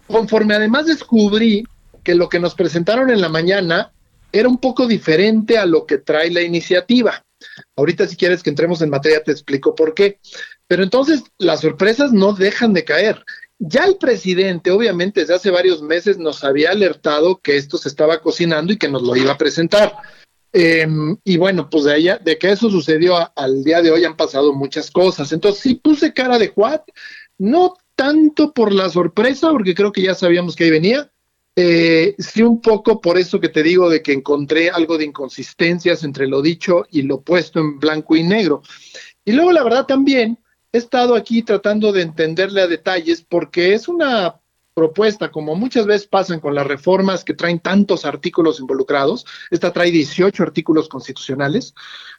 [0.07, 1.65] Conforme además descubrí
[2.03, 3.93] que lo que nos presentaron en la mañana
[4.33, 7.23] era un poco diferente a lo que trae la iniciativa.
[7.77, 10.19] Ahorita si quieres que entremos en materia te explico por qué.
[10.73, 13.23] Pero entonces las sorpresas no dejan de caer.
[13.59, 18.23] Ya el presidente, obviamente, desde hace varios meses nos había alertado que esto se estaba
[18.23, 19.95] cocinando y que nos lo iba a presentar.
[20.51, 24.17] Em, y bueno, pues de, ella, de que eso sucedió al día de hoy han
[24.17, 25.31] pasado muchas cosas.
[25.31, 26.81] Entonces sí puse cara de Juan,
[27.37, 31.13] no tanto por la sorpresa, porque creo que ya sabíamos que ahí venía,
[31.55, 36.03] eh, sí un poco por eso que te digo de que encontré algo de inconsistencias
[36.03, 38.63] entre lo dicho y lo puesto en blanco y negro.
[39.23, 40.39] Y luego la verdad también
[40.73, 44.37] he estado aquí tratando de entenderle a detalles porque es una
[44.75, 49.91] propuesta, como muchas veces pasan con las reformas que traen tantos artículos involucrados, esta trae
[49.91, 51.75] 18 artículos constitucionales,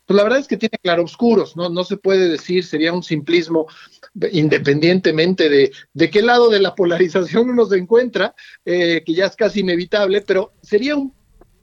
[0.06, 1.70] pues la verdad es que tiene claroscuros, ¿no?
[1.70, 3.68] No se puede decir, sería un simplismo
[4.32, 8.36] independientemente de, de qué lado de la polarización uno se encuentra,
[8.66, 10.96] eh, que ya es casi inevitable, pero sería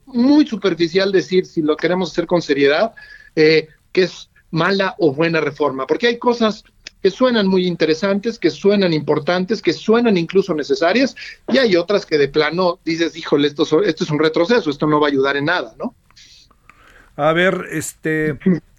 [0.05, 2.93] muy superficial decir, si lo queremos hacer con seriedad,
[3.35, 6.65] eh, que es mala o buena reforma, porque hay cosas
[7.01, 11.15] que suenan muy interesantes, que suenan importantes, que suenan incluso necesarias,
[11.47, 14.99] y hay otras que de plano dices, híjole, esto, esto es un retroceso, esto no
[14.99, 15.95] va a ayudar en nada, ¿no?
[17.15, 18.37] A ver, este,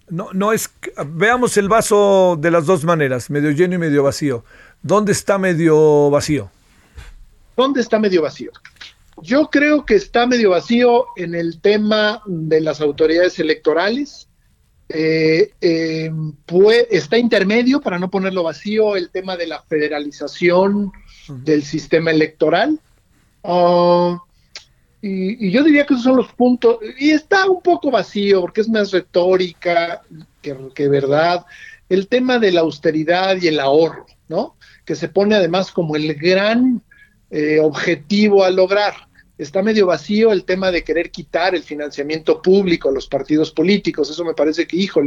[0.09, 0.69] no, no es,
[1.07, 4.43] veamos el vaso de las dos maneras, medio lleno y medio vacío.
[4.81, 6.49] ¿Dónde está medio vacío?
[7.55, 8.51] ¿Dónde está medio vacío?
[9.21, 14.27] Yo creo que está medio vacío en el tema de las autoridades electorales,
[14.89, 16.11] eh, eh,
[16.89, 20.91] está intermedio, para no ponerlo vacío, el tema de la federalización
[21.27, 22.79] del sistema electoral.
[23.43, 24.19] Ah,
[25.01, 26.77] y, yo diría que esos son los puntos.
[26.99, 30.01] Y está un poco vacío, porque es más retórica
[30.41, 31.45] que, que verdad.
[31.89, 34.55] El tema de la austeridad y el ahorro, ¿no?
[34.85, 36.81] Que se pone además como el gran
[37.31, 38.93] eh, objetivo a lograr
[39.43, 44.09] está medio vacío el tema de querer quitar el financiamiento público a los partidos políticos.
[44.09, 45.01] Eso me parece que, hijo,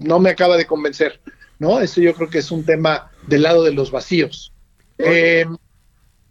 [0.00, 1.20] no me acaba de convencer,
[1.58, 1.80] ¿no?
[1.80, 4.52] Eso yo creo que es un tema del lado de los vacíos.
[4.98, 5.46] Eh,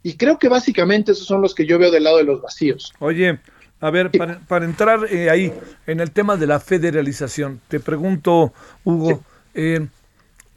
[0.03, 2.93] y creo que básicamente esos son los que yo veo del lado de los vacíos.
[2.99, 3.39] Oye,
[3.79, 4.11] a ver,
[4.47, 5.53] para, entrar eh, ahí
[5.85, 9.23] en el tema de la federalización, te pregunto, Hugo,
[9.53, 9.87] eh,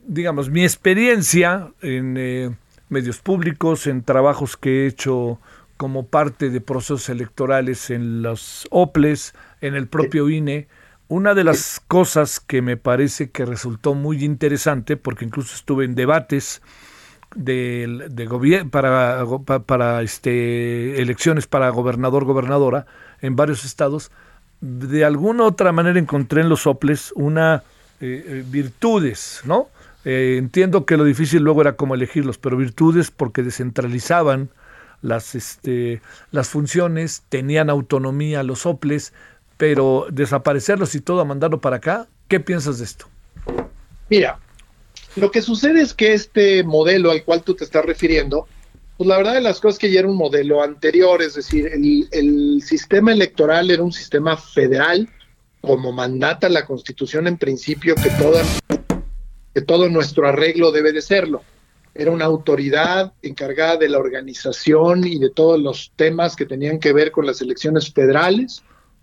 [0.06, 2.56] digamos, mi experiencia en
[2.88, 5.38] medios públicos, en trabajos que he hecho
[5.80, 10.68] como parte de procesos electorales en los OPLES, en el propio INE.
[11.08, 15.94] Una de las cosas que me parece que resultó muy interesante, porque incluso estuve en
[15.94, 16.60] debates
[17.34, 19.24] de, de para,
[19.64, 22.84] para este, elecciones para gobernador, gobernadora
[23.22, 24.10] en varios estados,
[24.60, 27.62] de alguna otra manera encontré en los OPLES una
[28.02, 29.68] eh, eh, virtudes, ¿no?
[30.04, 34.50] Eh, entiendo que lo difícil luego era cómo elegirlos, pero virtudes porque descentralizaban
[35.02, 39.12] las, este, las funciones, tenían autonomía los soples,
[39.56, 43.06] pero desaparecerlos y todo a mandarlo para acá, ¿qué piensas de esto?
[44.08, 44.38] Mira,
[45.16, 48.46] lo que sucede es que este modelo al cual tú te estás refiriendo,
[48.96, 52.08] pues la verdad de las cosas que ya era un modelo anterior, es decir, el,
[52.12, 55.08] el sistema electoral era un sistema federal,
[55.60, 58.42] como mandata la Constitución en principio que, toda,
[59.54, 61.42] que todo nuestro arreglo debe de serlo
[61.94, 66.92] era una autoridad encargada de la organización y de todos los temas que tenían que
[66.92, 68.62] ver con las elecciones federales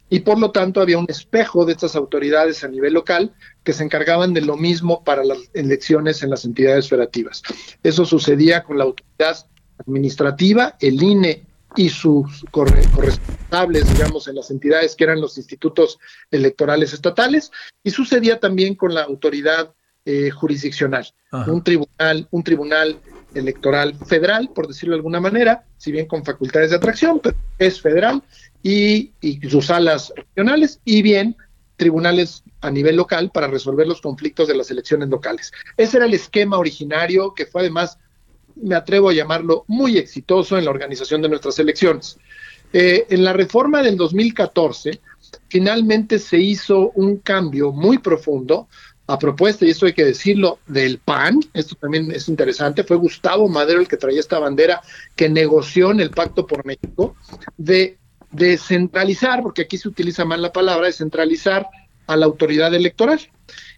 [0.09, 3.83] y por lo tanto había un espejo de estas autoridades a nivel local que se
[3.83, 7.43] encargaban de lo mismo para las elecciones en las entidades federativas.
[7.83, 9.45] Eso sucedía con la autoridad
[9.79, 11.43] administrativa, el INE
[11.75, 15.99] y sus corresponsables, digamos, en las entidades que eran los institutos
[16.31, 17.51] electorales estatales,
[17.83, 19.73] y sucedía también con la autoridad
[20.09, 21.05] eh, jurisdiccional,
[21.47, 22.97] un tribunal, un tribunal
[23.35, 27.81] electoral federal, por decirlo de alguna manera, si bien con facultades de atracción, pero es
[27.81, 28.23] federal,
[28.63, 29.11] y,
[29.49, 31.35] sus salas regionales, y bien
[31.75, 35.51] tribunales a nivel local para resolver los conflictos de las elecciones locales.
[35.75, 37.99] Ese era el esquema originario que fue además,
[38.55, 42.17] me atrevo a llamarlo, muy exitoso en la organización de nuestras elecciones.
[42.71, 45.01] Eh, en la reforma del 2014,
[45.49, 48.69] finalmente se hizo un cambio muy profundo
[49.07, 53.47] a propuesta, y esto hay que decirlo, del PAN, esto también es interesante, fue Gustavo
[53.47, 54.81] Madero el que traía esta bandera
[55.15, 57.15] que negoció en el Pacto por México,
[57.57, 57.97] de
[58.31, 61.67] descentralizar, porque aquí se utiliza mal la palabra, descentralizar
[62.05, 63.19] a la autoridad electoral.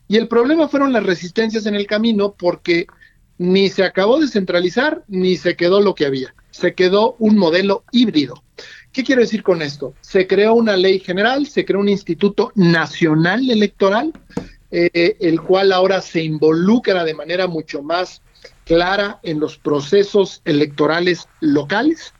[0.07, 2.87] Y el problema fueron las resistencias en el camino porque
[3.37, 6.33] ni se acabó de centralizar ni se quedó lo que había.
[6.51, 8.43] se quedó un modelo híbrido.
[8.91, 9.93] ¿Qué quiero decir con esto?
[10.01, 14.11] Se creó una ley general, se creó un Instituto Nacional Electoral,
[14.71, 18.21] eh, el cual ahora se involucra de manera mucho más
[18.65, 22.13] clara en los procesos electorales locales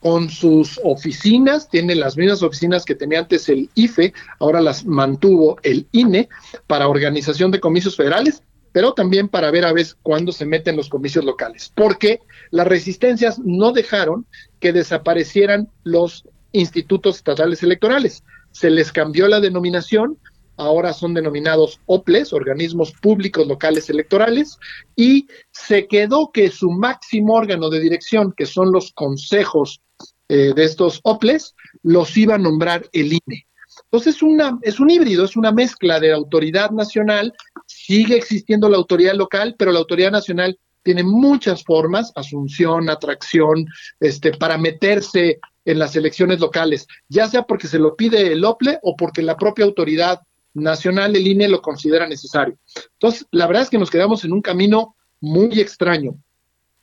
[0.00, 5.56] con sus oficinas, tiene las mismas oficinas que tenía antes el IFE, ahora las mantuvo
[5.62, 6.28] el INE
[6.66, 10.90] para organización de comicios federales, pero también para ver a veces cuándo se meten los
[10.90, 14.26] comicios locales, porque las resistencias no dejaron
[14.60, 18.24] que desaparecieran los institutos estatales electorales.
[18.52, 20.18] Se les cambió la denominación,
[20.56, 24.58] ahora son denominados OPLES, organismos públicos locales electorales,
[24.96, 29.80] y se quedó que su máximo órgano de dirección, que son los consejos
[30.28, 33.46] eh, de estos OPLES, los iba a nombrar el INE.
[33.84, 37.32] Entonces una, es un híbrido, es una mezcla de autoridad nacional,
[37.66, 43.66] sigue existiendo la autoridad local, pero la autoridad nacional tiene muchas formas, asunción, atracción,
[44.00, 48.78] este, para meterse en las elecciones locales, ya sea porque se lo pide el OPLE
[48.82, 50.20] o porque la propia autoridad
[50.54, 52.56] nacional, el INE, lo considera necesario.
[52.92, 56.16] Entonces, la verdad es que nos quedamos en un camino muy extraño.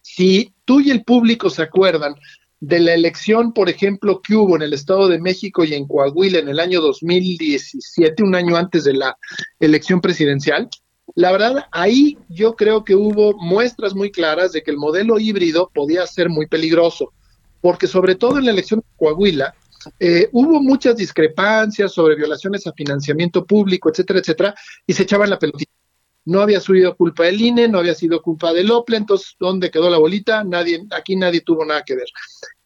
[0.02, 2.16] Si tú y el público se acuerdan
[2.60, 6.40] de la elección, por ejemplo, que hubo en el Estado de México y en Coahuila
[6.40, 9.18] en el año 2017, un año antes de la
[9.60, 10.70] elección presidencial,
[11.16, 15.70] la verdad, ahí yo creo que hubo muestras muy claras de que el modelo híbrido
[15.74, 17.12] podía ser muy peligroso,
[17.62, 19.56] porque sobre todo en la elección de Coahuila,
[20.00, 24.56] eh, hubo muchas discrepancias sobre violaciones a financiamiento público, etcétera, etcétera,
[24.86, 25.72] y se echaban la pelotita
[26.26, 29.90] no había sido culpa del INE, no había sido culpa del OPLE, entonces, ¿dónde quedó
[29.90, 30.44] la bolita?
[30.44, 32.08] Nadie, aquí nadie tuvo nada que ver.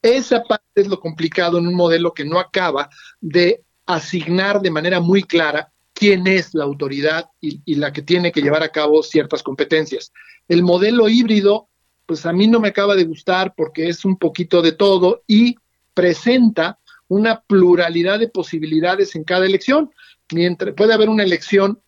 [0.02, 2.90] Esa parte es lo complicado en un modelo que no acaba
[3.22, 8.32] de asignar de manera muy clara quién es la autoridad y, y la que tiene
[8.32, 10.12] que llevar a cabo ciertas competencias.
[10.48, 11.70] El modelo híbrido,
[12.06, 15.56] pues a mí no me acaba de gustar porque es un poquito de todo y
[15.94, 16.78] presenta
[17.08, 19.92] una pluralidad de posibilidades en cada elección.
[20.32, 21.80] Mientras puede haber una elección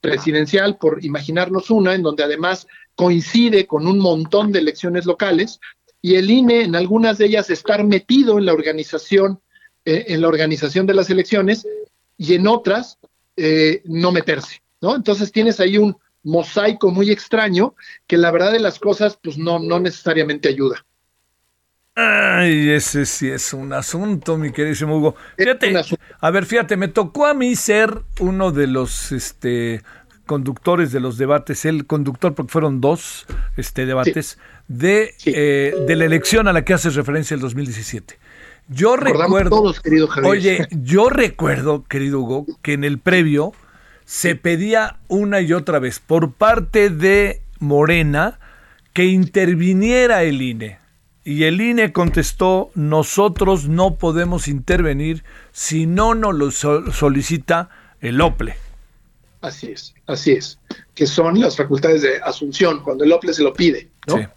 [0.00, 5.60] presidencial, por imaginarnos una, en donde además coincide con un montón de elecciones locales,
[6.00, 9.40] y el INE en algunas de ellas estar metido en la organización,
[9.84, 11.66] eh, en la organización de las elecciones,
[12.16, 12.98] y en otras
[13.36, 14.96] eh, no meterse, ¿no?
[14.96, 17.74] Entonces tienes ahí un mosaico muy extraño
[18.06, 20.84] que la verdad de las cosas, pues no, no necesariamente ayuda.
[22.00, 25.16] Ay, ese sí es un asunto, mi queridísimo Hugo.
[25.36, 25.74] Fíjate,
[26.20, 29.82] a ver, fíjate, me tocó a mí ser uno de los este,
[30.24, 33.26] conductores de los debates, el conductor, porque fueron dos
[33.56, 34.38] este, debates,
[34.68, 38.16] de, eh, de la elección a la que haces referencia el 2017.
[38.68, 40.30] Yo recuerdo, todos, querido Javier.
[40.30, 43.54] oye, yo recuerdo, querido Hugo, que en el previo
[44.04, 48.38] se pedía una y otra vez por parte de Morena
[48.92, 50.78] que interviniera el INE
[51.24, 57.68] y el INE contestó, nosotros no podemos intervenir si no nos lo solicita
[58.00, 58.56] el OPLE.
[59.40, 60.58] Así es, así es,
[60.94, 64.28] que son las facultades de asunción, cuando el OPLE se lo pide, ¿no?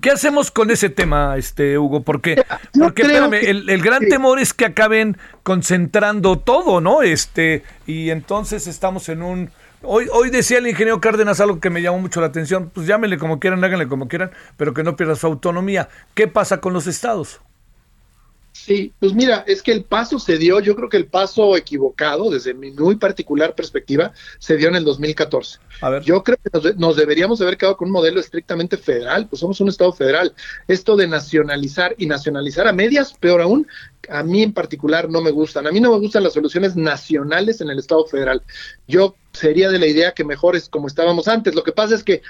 [0.00, 2.02] ¿Qué hacemos con ese tema, este Hugo?
[2.02, 2.44] Porque,
[2.76, 7.02] porque espérame, el, el, gran temor es que acaben concentrando todo, ¿no?
[7.02, 9.50] Este, y entonces estamos en un
[9.82, 12.70] Hoy, hoy decía el ingeniero Cárdenas algo que me llamó mucho la atención.
[12.74, 15.88] Pues llámenle como quieran, háganle como quieran, pero que no pierda su autonomía.
[16.14, 17.40] ¿Qué pasa con los estados?
[18.52, 22.28] Sí, pues mira, es que el paso se dio, yo creo que el paso equivocado,
[22.28, 25.58] desde mi muy particular perspectiva, se dio en el 2014.
[25.80, 26.02] A ver.
[26.02, 29.68] Yo creo que nos, deberíamos haber quedado con un modelo estrictamente federal, pues somos un
[29.68, 30.34] Estado federal.
[30.66, 33.66] Esto de nacionalizar y nacionalizar a medias, peor aún,
[34.08, 35.66] a mí en particular no me gustan.
[35.66, 38.42] A mí no me gustan las soluciones nacionales en el Estado federal.
[38.88, 41.54] Yo sería de la idea que mejor es como estábamos antes.
[41.54, 42.22] Lo que pasa es que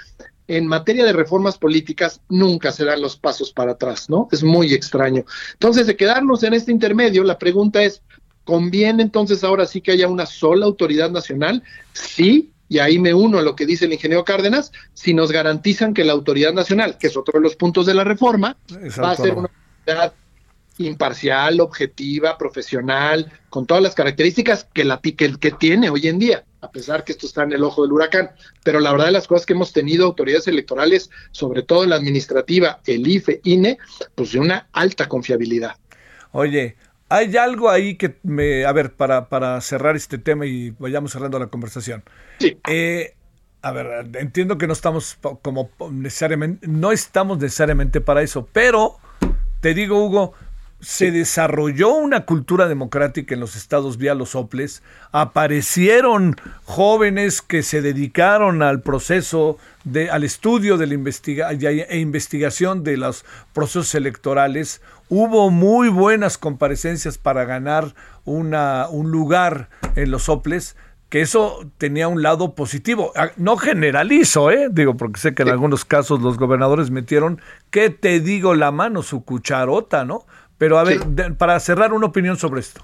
[0.47, 4.27] en materia de reformas políticas nunca se dan los pasos para atrás, ¿no?
[4.31, 5.23] Es muy extraño.
[5.53, 8.01] Entonces, de quedarnos en este intermedio, la pregunta es,
[8.43, 11.63] ¿conviene entonces ahora sí que haya una sola autoridad nacional?
[11.93, 15.93] Sí, y ahí me uno a lo que dice el ingeniero Cárdenas, si nos garantizan
[15.93, 18.57] que la autoridad nacional, que es otro de los puntos de la reforma,
[19.03, 20.13] va a ser una autoridad
[20.79, 26.43] imparcial, objetiva, profesional, con todas las características que la que, que tiene hoy en día,
[26.61, 28.31] a pesar que esto está en el ojo del huracán.
[28.63, 31.95] Pero la verdad de las cosas que hemos tenido autoridades electorales, sobre todo en la
[31.95, 33.77] administrativa, el IFE, INE,
[34.15, 35.75] pues de una alta confiabilidad.
[36.31, 36.75] Oye,
[37.09, 41.39] hay algo ahí que me, a ver, para, para cerrar este tema y vayamos cerrando
[41.39, 42.03] la conversación.
[42.39, 42.57] Sí.
[42.67, 43.15] Eh,
[43.61, 48.97] a ver, entiendo que no estamos como necesariamente, no estamos necesariamente para eso, pero
[49.59, 50.33] te digo, Hugo,
[50.81, 57.81] se desarrolló una cultura democrática en los estados vía los soples, aparecieron jóvenes que se
[57.81, 64.81] dedicaron al proceso, de, al estudio de la investiga e investigación de los procesos electorales,
[65.09, 70.77] hubo muy buenas comparecencias para ganar una, un lugar en los soples,
[71.09, 73.11] que eso tenía un lado positivo.
[73.15, 74.69] Ah, no generalizo, ¿eh?
[74.71, 79.01] Digo, porque sé que en algunos casos los gobernadores metieron, ¿qué te digo la mano?
[79.01, 80.25] Su cucharota, ¿no?
[80.59, 80.99] Pero a ver,
[81.37, 82.83] para cerrar una opinión sobre esto.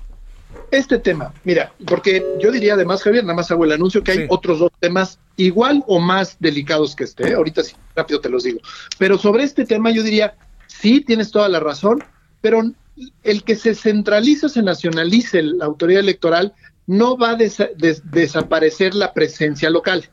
[0.72, 4.26] Este tema, mira, porque yo diría además, Javier, nada más hago el anuncio que hay
[4.30, 7.30] otros dos temas igual o más delicados que este.
[7.30, 7.34] ¿eh?
[7.36, 8.60] Ahorita sí, rápido te los digo.
[8.98, 10.36] Pero sobre este tema yo diría,
[10.68, 12.04] sí, tienes toda la razón,
[12.42, 12.64] pero
[13.24, 16.54] el que se centralice o se nacionalice la autoridad electoral
[16.88, 20.10] no va a desaparecer la presencia local.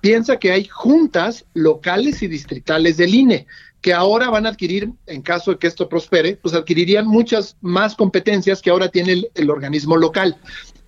[0.00, 3.46] Piensa que hay juntas locales y distritales del INE
[3.84, 7.94] que ahora van a adquirir, en caso de que esto prospere, pues adquirirían muchas más
[7.94, 10.38] competencias que ahora tiene el, organismo local.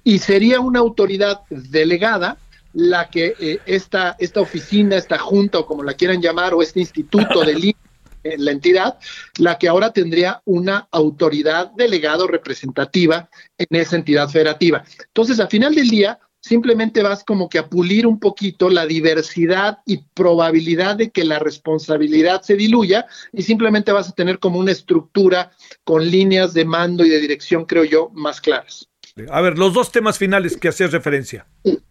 [0.03, 2.39] Y sería una autoridad delegada
[2.73, 6.81] la que eh, esta, esta oficina, esta junta o como la quieran llamar, o este
[6.81, 7.77] instituto del
[8.25, 8.99] en la entidad,
[9.37, 13.29] la que ahora tendría una autoridad delegada o representativa
[13.59, 14.85] en esa entidad federativa.
[15.09, 19.79] Entonces, al final del día, simplemente vas como que a pulir un poquito la diversidad
[19.85, 24.71] y probabilidad de que la responsabilidad se diluya y simplemente vas a tener como una
[24.71, 25.51] estructura
[25.83, 28.89] con líneas de mando y de dirección, creo yo, más claras.
[29.31, 31.47] A ver, los dos temas finales que hacías referencia.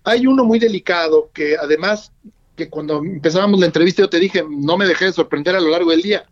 [0.05, 2.13] Hay uno muy delicado que además
[2.55, 5.69] que cuando empezábamos la entrevista yo te dije, no me dejé de sorprender a lo
[5.69, 6.25] largo del día.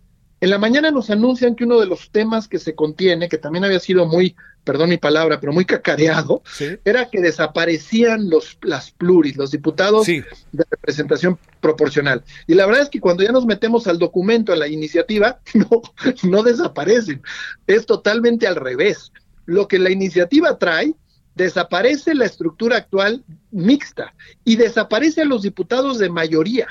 [0.44, 3.64] En la mañana nos anuncian que uno de los temas que se contiene, que también
[3.64, 4.36] había sido muy,
[4.66, 6.44] perdón mi palabra, pero muy cacareado,
[6.84, 10.26] era que desaparecían los, las pluris, los diputados de
[10.70, 12.26] representación proporcional.
[12.46, 15.82] Y la verdad es que cuando ya nos metemos al documento, a la iniciativa, no,
[16.24, 17.22] no desaparecen.
[17.66, 19.14] Es totalmente al revés.
[19.46, 20.94] Lo que la iniciativa trae
[21.36, 24.14] desaparece la estructura actual mixta
[24.44, 26.68] y desaparece a los diputados de mayoría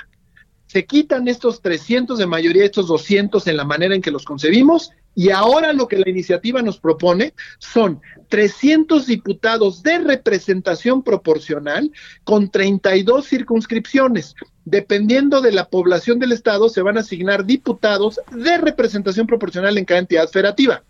[0.72, 4.90] se quitan estos 300 de mayoría, estos 200 en la manera en que los concebimos,
[5.14, 8.00] y ahora lo que la iniciativa nos propone son
[8.30, 11.92] 300 diputados de representación proporcional
[12.24, 14.34] con 32 circunscripciones.
[14.64, 19.84] Dependiendo de la población del Estado, se van a asignar diputados de representación proporcional en
[19.84, 20.82] cada entidad federativa.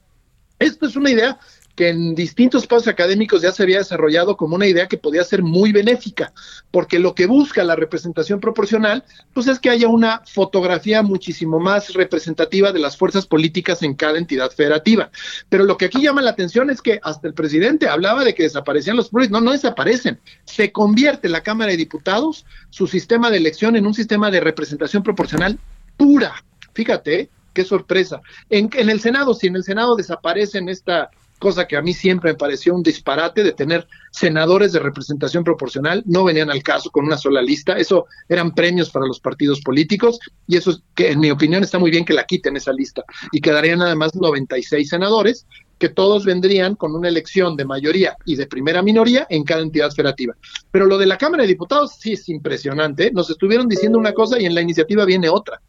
[0.60, 1.40] Esto es una idea
[1.74, 5.42] que en distintos pasos académicos ya se había desarrollado como una idea que podía ser
[5.42, 6.32] muy benéfica,
[6.70, 11.94] porque lo que busca la representación proporcional, pues es que haya una fotografía muchísimo más
[11.94, 15.10] representativa de las fuerzas políticas en cada entidad federativa.
[15.48, 18.42] Pero lo que aquí llama la atención es que hasta el presidente hablaba de que
[18.42, 23.38] desaparecían los pluris, no, no desaparecen, se convierte la Cámara de Diputados, su sistema de
[23.38, 25.58] elección en un sistema de representación proporcional
[25.96, 26.34] pura.
[26.74, 28.20] Fíjate, qué sorpresa.
[28.50, 31.10] En, en el Senado, si en el Senado desaparecen esta
[31.42, 36.04] cosa que a mí siempre me pareció un disparate de tener senadores de representación proporcional,
[36.06, 40.20] no venían al caso con una sola lista, eso eran premios para los partidos políticos
[40.46, 43.02] y eso es que en mi opinión está muy bien que la quiten esa lista
[43.32, 45.44] y quedarían además 96 senadores
[45.78, 49.90] que todos vendrían con una elección de mayoría y de primera minoría en cada entidad
[49.90, 50.36] federativa.
[50.70, 54.40] Pero lo de la Cámara de Diputados sí es impresionante, nos estuvieron diciendo una cosa
[54.40, 55.60] y en la iniciativa viene otra.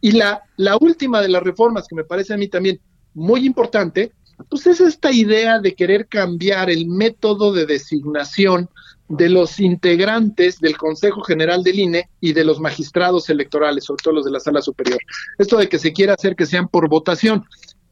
[0.00, 2.80] Y la, la última de las reformas que me parece a mí también
[3.14, 4.10] muy importante
[4.48, 8.68] pues es esta idea de querer cambiar el método de designación
[9.08, 14.14] de los integrantes del Consejo General del INE y de los magistrados electorales, sobre todo
[14.14, 14.98] los de la sala superior.
[15.38, 17.44] Esto de que se quiera hacer que sean por votación.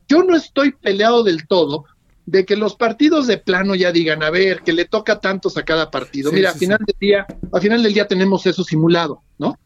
[0.08, 1.84] Yo no estoy peleado del todo
[2.24, 5.64] de que los partidos de plano ya digan, a ver, que le toca tantos a
[5.64, 6.30] cada partido.
[6.32, 9.58] Mira, final del día, al final del día tenemos eso simulado, ¿no?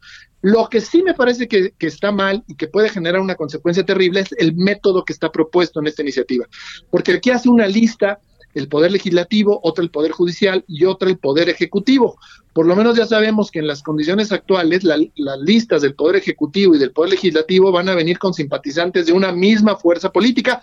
[0.46, 4.20] Lo que sí me parece que, está mal y que puede generar una consecuencia terrible
[4.20, 6.46] es el método que está propuesto en esta iniciativa.
[6.88, 8.20] Porque aquí hace una lista
[8.54, 12.16] el Poder Legislativo, otra el Poder Judicial y otra el Poder Ejecutivo.
[12.52, 16.76] Por lo menos ya sabemos que en las condiciones actuales las listas del Poder Ejecutivo
[16.76, 20.60] y del Poder Legislativo van a venir con simpatizantes de una misma fuerza política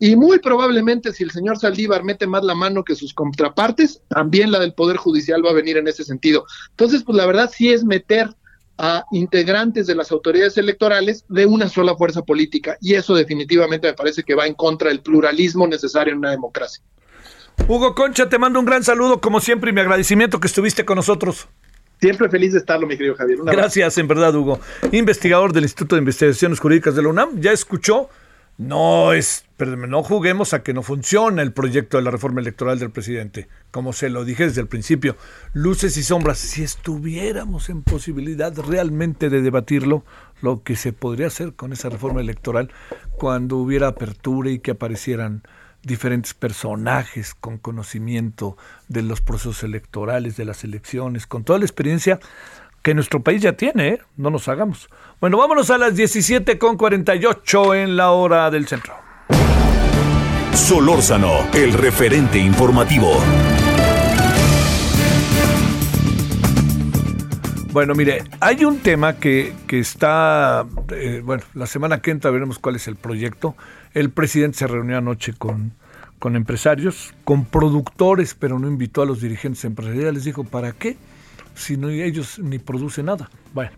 [0.00, 4.50] y muy probablemente si el señor Saldívar mete más la mano que sus contrapartes, también
[4.50, 6.46] la del Poder Judicial va a venir en ese sentido.
[6.70, 8.34] Entonces, pues la verdad sí es meter
[8.82, 12.78] a integrantes de las autoridades electorales de una sola fuerza política.
[12.80, 16.82] Y eso definitivamente me parece que va en contra del pluralismo necesario en una democracia.
[17.68, 20.96] Hugo Concha, te mando un gran saludo, como siempre, y mi agradecimiento que estuviste con
[20.96, 21.46] nosotros.
[22.00, 23.38] Siempre feliz de estarlo, mi querido Javier.
[23.44, 24.58] Gracias, en verdad, Hugo.
[24.90, 28.08] Investigador del Instituto de Investigaciones Jurídicas de la UNAM, ya escuchó
[28.60, 32.78] no es, perdón, no juguemos a que no funciona el proyecto de la reforma electoral
[32.78, 33.48] del presidente.
[33.70, 35.16] Como se lo dije desde el principio,
[35.54, 36.36] luces y sombras.
[36.36, 40.04] Si estuviéramos en posibilidad realmente de debatirlo,
[40.42, 42.70] lo que se podría hacer con esa reforma electoral
[43.12, 45.42] cuando hubiera apertura y que aparecieran
[45.82, 48.58] diferentes personajes con conocimiento
[48.88, 52.20] de los procesos electorales, de las elecciones, con toda la experiencia
[52.82, 54.00] que nuestro país ya tiene, ¿eh?
[54.16, 54.88] no nos hagamos.
[55.20, 58.94] Bueno, vámonos a las 17.48 en la hora del centro.
[60.54, 63.20] Solórzano, el referente informativo.
[67.72, 72.58] Bueno, mire, hay un tema que, que está, eh, bueno, la semana que entra veremos
[72.58, 73.54] cuál es el proyecto.
[73.94, 75.72] El presidente se reunió anoche con,
[76.18, 80.24] con empresarios, con productores, pero no invitó a los dirigentes empresariales.
[80.24, 80.96] Dijo, ¿para qué?
[81.60, 83.28] Si no, ellos ni producen nada.
[83.52, 83.72] Bueno,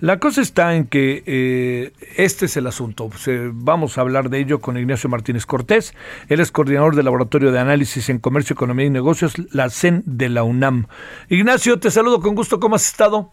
[0.00, 3.10] la cosa está en que eh, este es el asunto.
[3.52, 5.94] vamos a hablar de ello con Ignacio Martínez Cortés.
[6.28, 10.28] Él es coordinador del Laboratorio de Análisis en Comercio, Economía y Negocios, la CEN de
[10.28, 10.86] la UNAM.
[11.28, 12.60] Ignacio, te saludo con gusto.
[12.60, 13.32] ¿Cómo has estado?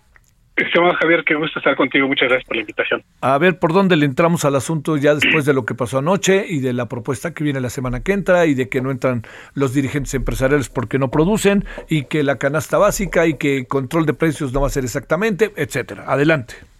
[0.61, 2.07] Estimado Javier, qué gusto estar contigo.
[2.07, 3.03] Muchas gracias por la invitación.
[3.21, 6.45] A ver, ¿por dónde le entramos al asunto ya después de lo que pasó anoche
[6.47, 9.23] y de la propuesta que viene la semana que entra y de que no entran
[9.53, 14.13] los dirigentes empresariales porque no producen y que la canasta básica y que control de
[14.13, 16.05] precios no va a ser exactamente, etcétera?
[16.07, 16.70] Adelante.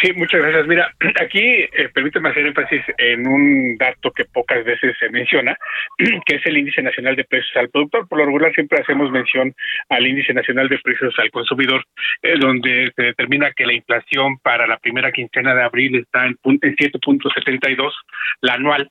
[0.00, 0.66] Sí, muchas gracias.
[0.66, 5.56] Mira, aquí eh, permíteme hacer énfasis en un dato que pocas veces se menciona,
[6.26, 8.08] que es el índice nacional de precios al productor.
[8.08, 9.54] Por lo regular siempre hacemos mención
[9.88, 11.84] al índice nacional de precios al consumidor,
[12.22, 16.36] eh, donde se determina que la inflación para la primera quincena de abril está en,
[16.44, 17.92] en 7.72,
[18.40, 18.90] la anual,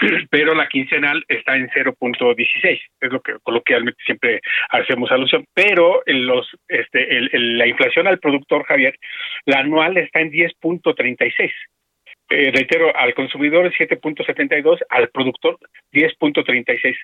[0.30, 4.40] pero la quincenal está en 0.16, es lo que coloquialmente siempre
[4.70, 8.98] hacemos alusión, pero los este la inflación al productor Javier,
[9.44, 11.52] la anual está en 10.36.
[12.28, 15.58] Eh, reitero, al consumidor 7.72, al productor
[15.92, 16.96] 10.36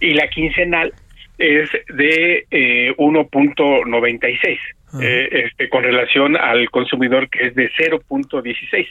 [0.00, 0.92] y la quincenal
[1.38, 4.58] es de eh, 1.96
[5.00, 8.86] eh, este, con relación al consumidor que es de 0.16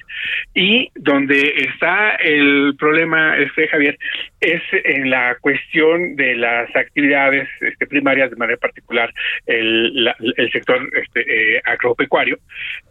[0.54, 3.98] y donde está el problema este Javier
[4.40, 9.14] es en la cuestión de las actividades este, primarias de manera particular
[9.46, 12.40] el, el sector este, eh, agropecuario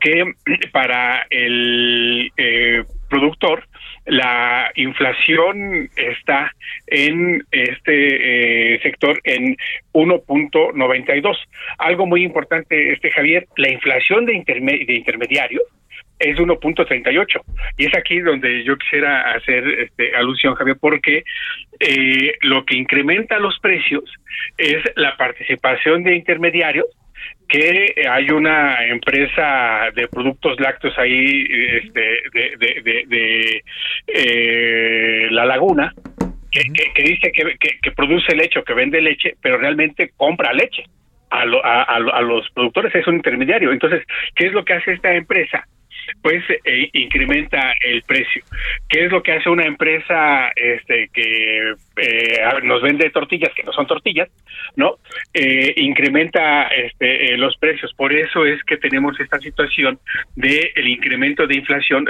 [0.01, 0.33] que
[0.73, 3.65] para el eh, productor
[4.11, 6.53] la inflación está
[6.89, 9.57] en este eh, sector en
[9.93, 11.37] 1.92.
[11.79, 15.63] Algo muy importante, este Javier, la inflación de, de intermediarios
[16.19, 17.41] es 1.38
[17.79, 21.23] y es aquí donde yo quisiera hacer este, alusión Javier porque
[21.79, 24.05] eh, lo que incrementa los precios
[24.59, 26.87] es la participación de intermediarios
[27.51, 31.44] que hay una empresa de productos lácteos ahí
[31.82, 32.01] este,
[32.32, 33.64] de, de,
[34.07, 35.92] eh, La Laguna
[36.51, 36.62] que,
[36.94, 40.84] que, dice que, que, produce leche o que vende leche, pero realmente compra leche
[41.30, 43.72] a, a, a, los productores, es un intermediario.
[43.72, 45.66] Entonces, ¿qué es lo que hace esta empresa?
[46.23, 48.43] Pues eh, incrementa el precio.
[48.89, 53.73] ¿Qué es lo que hace una empresa este, que eh, nos vende tortillas que no
[53.73, 54.29] son tortillas?
[54.77, 54.97] ¿No?
[55.35, 57.93] Eh, incrementa este, los precios.
[57.95, 59.99] Por eso es que tenemos esta situación
[60.37, 62.07] de el incremento de inflación.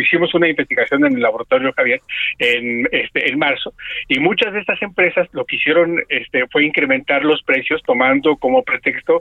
[0.00, 2.00] hicimos una investigación en el laboratorio Javier
[2.38, 3.72] en, este, en marzo
[4.08, 8.62] y muchas de estas empresas lo que hicieron este, fue incrementar los precios tomando como
[8.62, 9.20] pretexto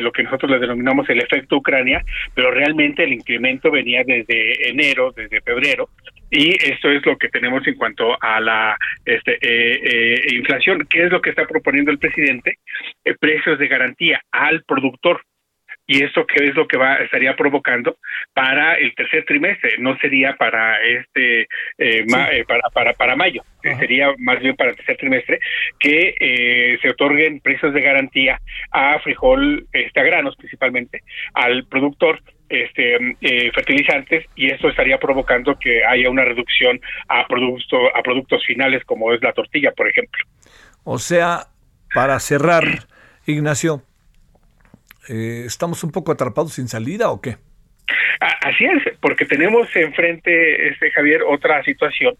[0.00, 2.02] lo que nosotros le denominamos el efecto Ucrania,
[2.34, 5.88] pero realmente el incremento venía desde enero, desde febrero,
[6.30, 10.86] y esto es lo que tenemos en cuanto a la este, eh, eh, inflación.
[10.88, 12.58] ¿Qué es lo que está proponiendo el presidente?
[13.04, 15.22] Eh, precios de garantía al productor.
[15.86, 17.96] ¿Y esto qué es lo que va estaría provocando
[18.32, 19.76] para el tercer trimestre?
[19.78, 21.48] No sería para este
[22.46, 23.42] para, para, para mayo,
[23.80, 25.40] sería más bien para el tercer trimestre
[25.80, 28.38] que se otorguen precios de garantía
[28.70, 31.00] a frijol, este, a granos principalmente,
[31.34, 32.20] al productor
[32.50, 38.44] este, eh, fertilizantes y esto estaría provocando que haya una reducción a, producto, a productos
[38.44, 40.24] finales como es la tortilla, por ejemplo.
[40.84, 41.46] O sea,
[41.94, 42.64] para cerrar,
[43.24, 43.82] Ignacio,
[45.08, 47.36] eh, ¿estamos un poco atrapados sin salida o qué?
[48.20, 52.14] Así es, porque tenemos enfrente, este Javier, otra situación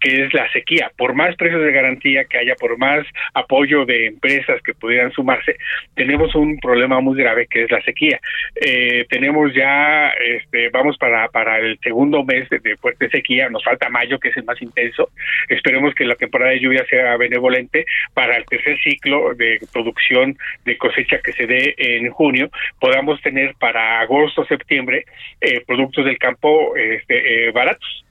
[0.00, 0.90] que es la sequía.
[0.96, 5.56] Por más precios de garantía que haya, por más apoyo de empresas que pudieran sumarse,
[5.94, 8.20] tenemos un problema muy grave que es la sequía.
[8.56, 13.88] Eh, tenemos ya, este, vamos para, para el segundo mes de, fuerte sequía, nos falta
[13.88, 15.10] mayo, que es el más intenso.
[15.48, 20.76] Esperemos que la temporada de lluvia sea benevolente para el tercer ciclo de producción de
[20.78, 25.04] cosecha que se dé en junio, podamos tener para agosto, septiembre,
[25.40, 28.04] eh, productos del campo este, eh, baratos.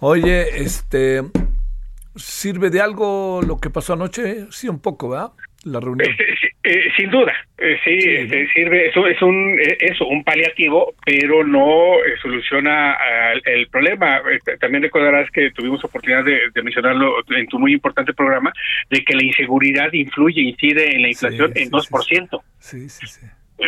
[0.00, 1.22] Oye, este,
[2.16, 4.46] ¿sirve de algo lo que pasó anoche?
[4.50, 5.32] Sí, un poco, ¿verdad?
[5.64, 6.08] la reunión.
[6.62, 11.96] Eh, sin duda, eh, sí, este, sirve, eso es un, eso, un paliativo, pero no
[12.20, 12.96] soluciona
[13.44, 14.20] el problema.
[14.60, 18.52] También recordarás que tuvimos oportunidad de, mencionarlo en tu muy importante programa,
[18.90, 22.42] de que la inseguridad influye, incide en la inflación en 2%.
[22.58, 23.26] Sí, sí, sí.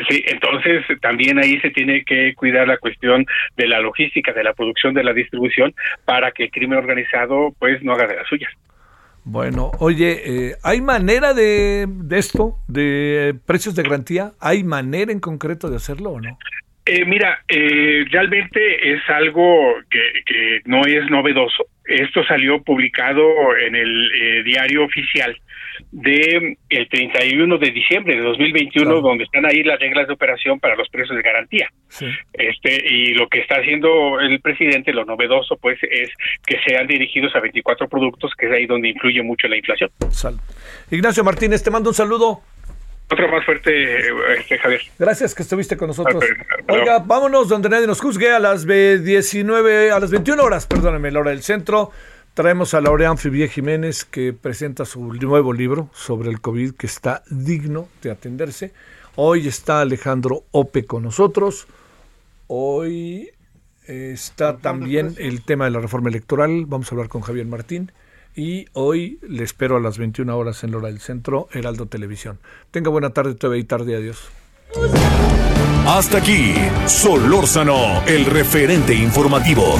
[0.09, 3.27] Sí, entonces también ahí se tiene que cuidar la cuestión
[3.57, 5.75] de la logística, de la producción, de la distribución,
[6.05, 8.51] para que el crimen organizado pues no haga de las suyas.
[9.25, 14.33] Bueno, oye, eh, ¿hay manera de, esto, de precios de garantía?
[14.41, 16.39] ¿Hay manera en concreto de hacerlo o no?
[16.85, 21.67] Eh, mira, eh, realmente es algo que, que, no es novedoso.
[21.85, 23.23] Esto salió publicado
[23.57, 25.37] en el diario oficial
[25.91, 30.77] de el 31 de diciembre de 2021 donde están ahí las reglas de operación para
[30.77, 31.69] los precios de garantía.
[32.33, 36.11] Este y lo que está haciendo el presidente lo novedoso pues es
[36.47, 39.91] que sean dirigidos a 24 productos que es ahí donde influye mucho la inflación.
[40.91, 42.43] Ignacio Martínez, te mando un saludo.
[43.13, 43.99] Otro más fuerte,
[44.39, 44.81] este, Javier.
[44.99, 46.25] Gracias que estuviste con nosotros.
[46.67, 51.21] Oiga, vámonos donde nadie nos juzgue a las 19, a las 21 horas, perdóneme, la
[51.21, 51.91] hora del centro.
[52.33, 57.23] Traemos a Laureán Fibie Jiménez que presenta su nuevo libro sobre el COVID que está
[57.29, 58.73] digno de atenderse.
[59.17, 61.67] Hoy está Alejandro Ope con nosotros.
[62.47, 63.31] Hoy
[63.85, 66.65] está también el tema de la reforma electoral.
[66.67, 67.93] Vamos a hablar con Javier Martín.
[68.35, 72.39] Y hoy le espero a las 21 horas en la hora del centro, Heraldo Televisión.
[72.71, 73.97] Tenga buena tarde, TV y tarde.
[73.97, 74.19] Adiós.
[75.87, 76.55] Hasta aquí,
[76.87, 79.75] Solórzano, el referente informativo.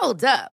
[0.00, 0.59] Hold up.